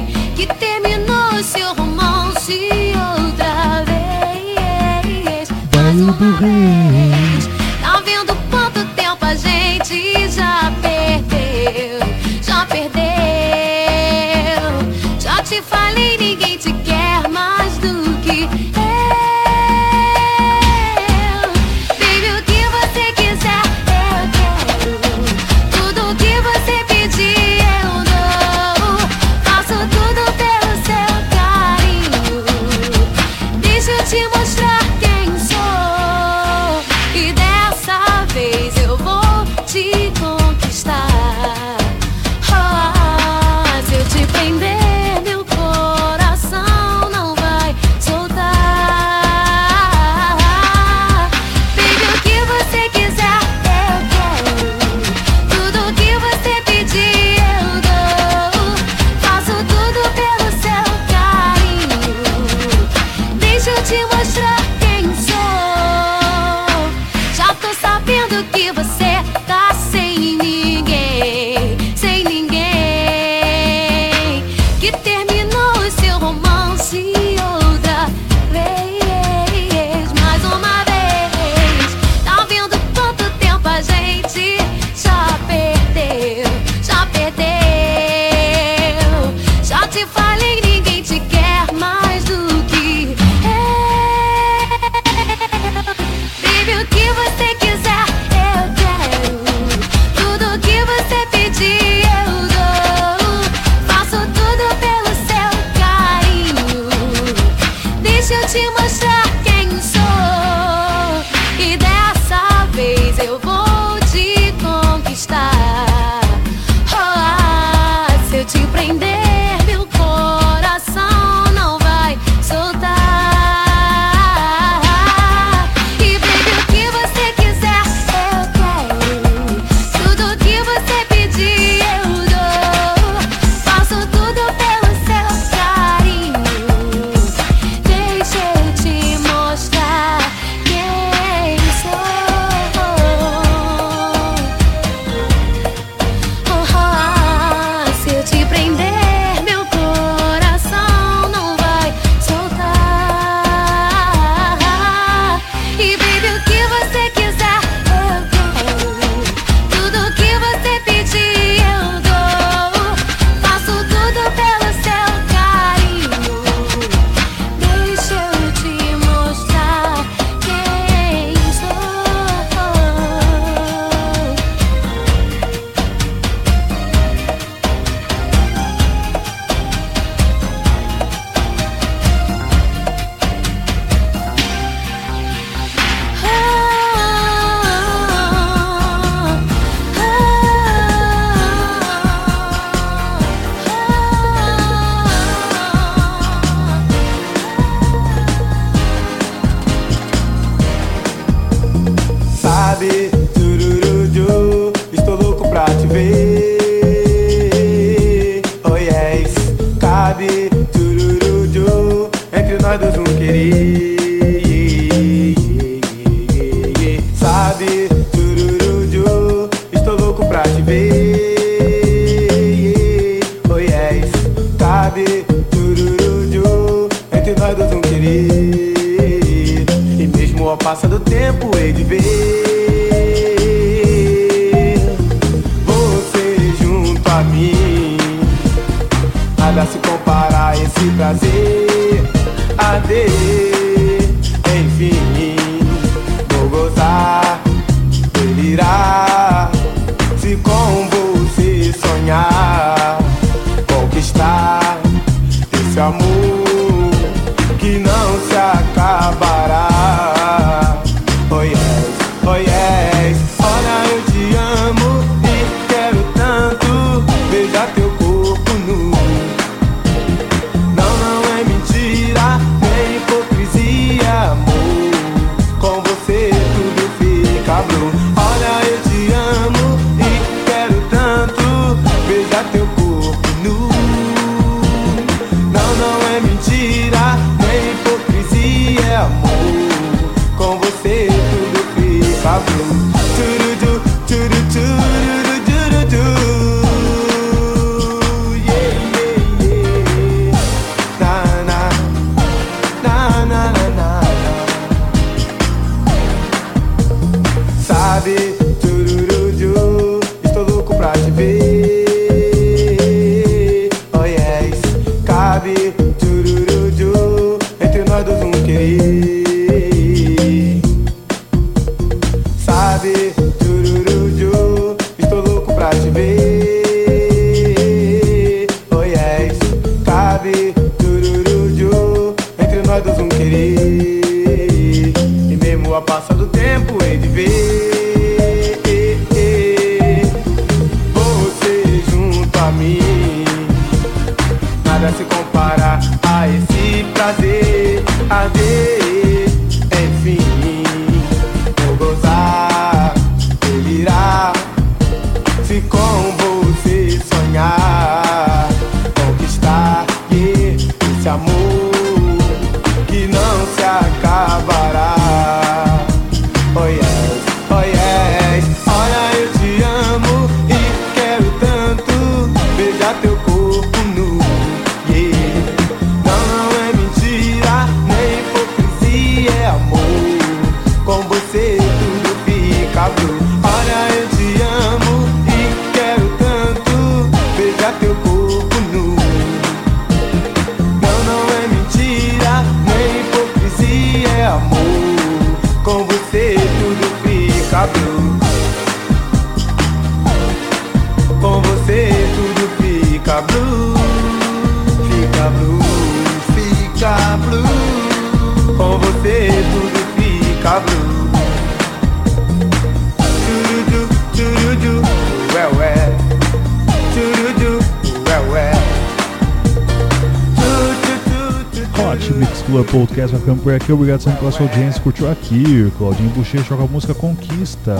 por 423.47 423.53
aqui, 423.53 423.71
obrigado 423.71 424.01
sempre 424.01 424.19
pela 424.19 424.31
sua 424.33 424.45
audiência, 424.45 424.81
curtiu 424.81 425.09
aqui, 425.09 425.71
Claudinho 425.77 426.09
Buchecha 426.09 426.43
joga 426.43 426.65
a 426.65 426.67
música 426.67 426.93
Conquista. 426.93 427.77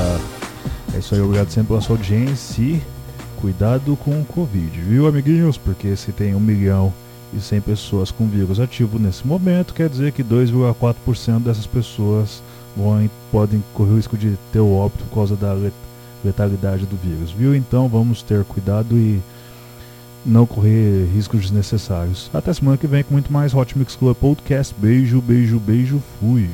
É 0.96 1.00
isso 1.00 1.14
aí, 1.14 1.20
obrigado 1.20 1.50
sempre 1.50 1.68
pela 1.68 1.82
sua 1.82 1.98
audiência 1.98 2.62
e 2.62 2.82
cuidado 3.36 3.98
com 3.98 4.12
o 4.12 4.24
Covid, 4.24 4.80
viu 4.80 5.08
amiguinhos? 5.08 5.58
Porque 5.58 5.94
se 5.98 6.14
tem 6.14 6.34
um 6.34 6.40
milhão 6.40 6.94
e 7.34 7.42
100 7.42 7.60
pessoas 7.60 8.12
com 8.12 8.30
vírus 8.30 8.62
ativo 8.62 8.98
nesse 8.98 9.28
momento, 9.28 9.74
quer 9.74 9.90
dizer 9.90 10.14
que 10.14 10.24
2,4% 10.24 11.44
dessas 11.44 11.68
pessoas 11.68 12.42
vão, 12.74 13.10
podem 13.30 13.62
correr 13.74 13.92
o 13.92 13.96
risco 13.98 14.18
de 14.18 14.38
ter 14.54 14.62
o 14.62 14.74
óbito 14.74 15.04
por 15.04 15.16
causa 15.16 15.36
da 15.36 15.54
letalidade 16.24 16.86
do 16.86 16.96
vírus, 16.96 17.32
viu? 17.32 17.54
Então 17.54 17.90
vamos 17.90 18.24
ter 18.24 18.42
cuidado 18.46 18.98
e 18.98 19.20
não 20.26 20.46
correr 20.46 21.06
riscos 21.14 21.42
desnecessários. 21.42 22.30
Até 22.34 22.54
semana 22.54 22.78
que 22.78 22.88
vem 22.88 23.04
com 23.04 23.14
muito 23.14 23.32
mais 23.32 23.54
Hot 23.54 23.78
Mix 23.78 23.96
Club 23.96 24.16
Podcast. 24.16 24.74
Beijo, 24.78 25.22
beijo, 25.22 25.60
beijo, 25.60 26.02
fui. 26.20 26.50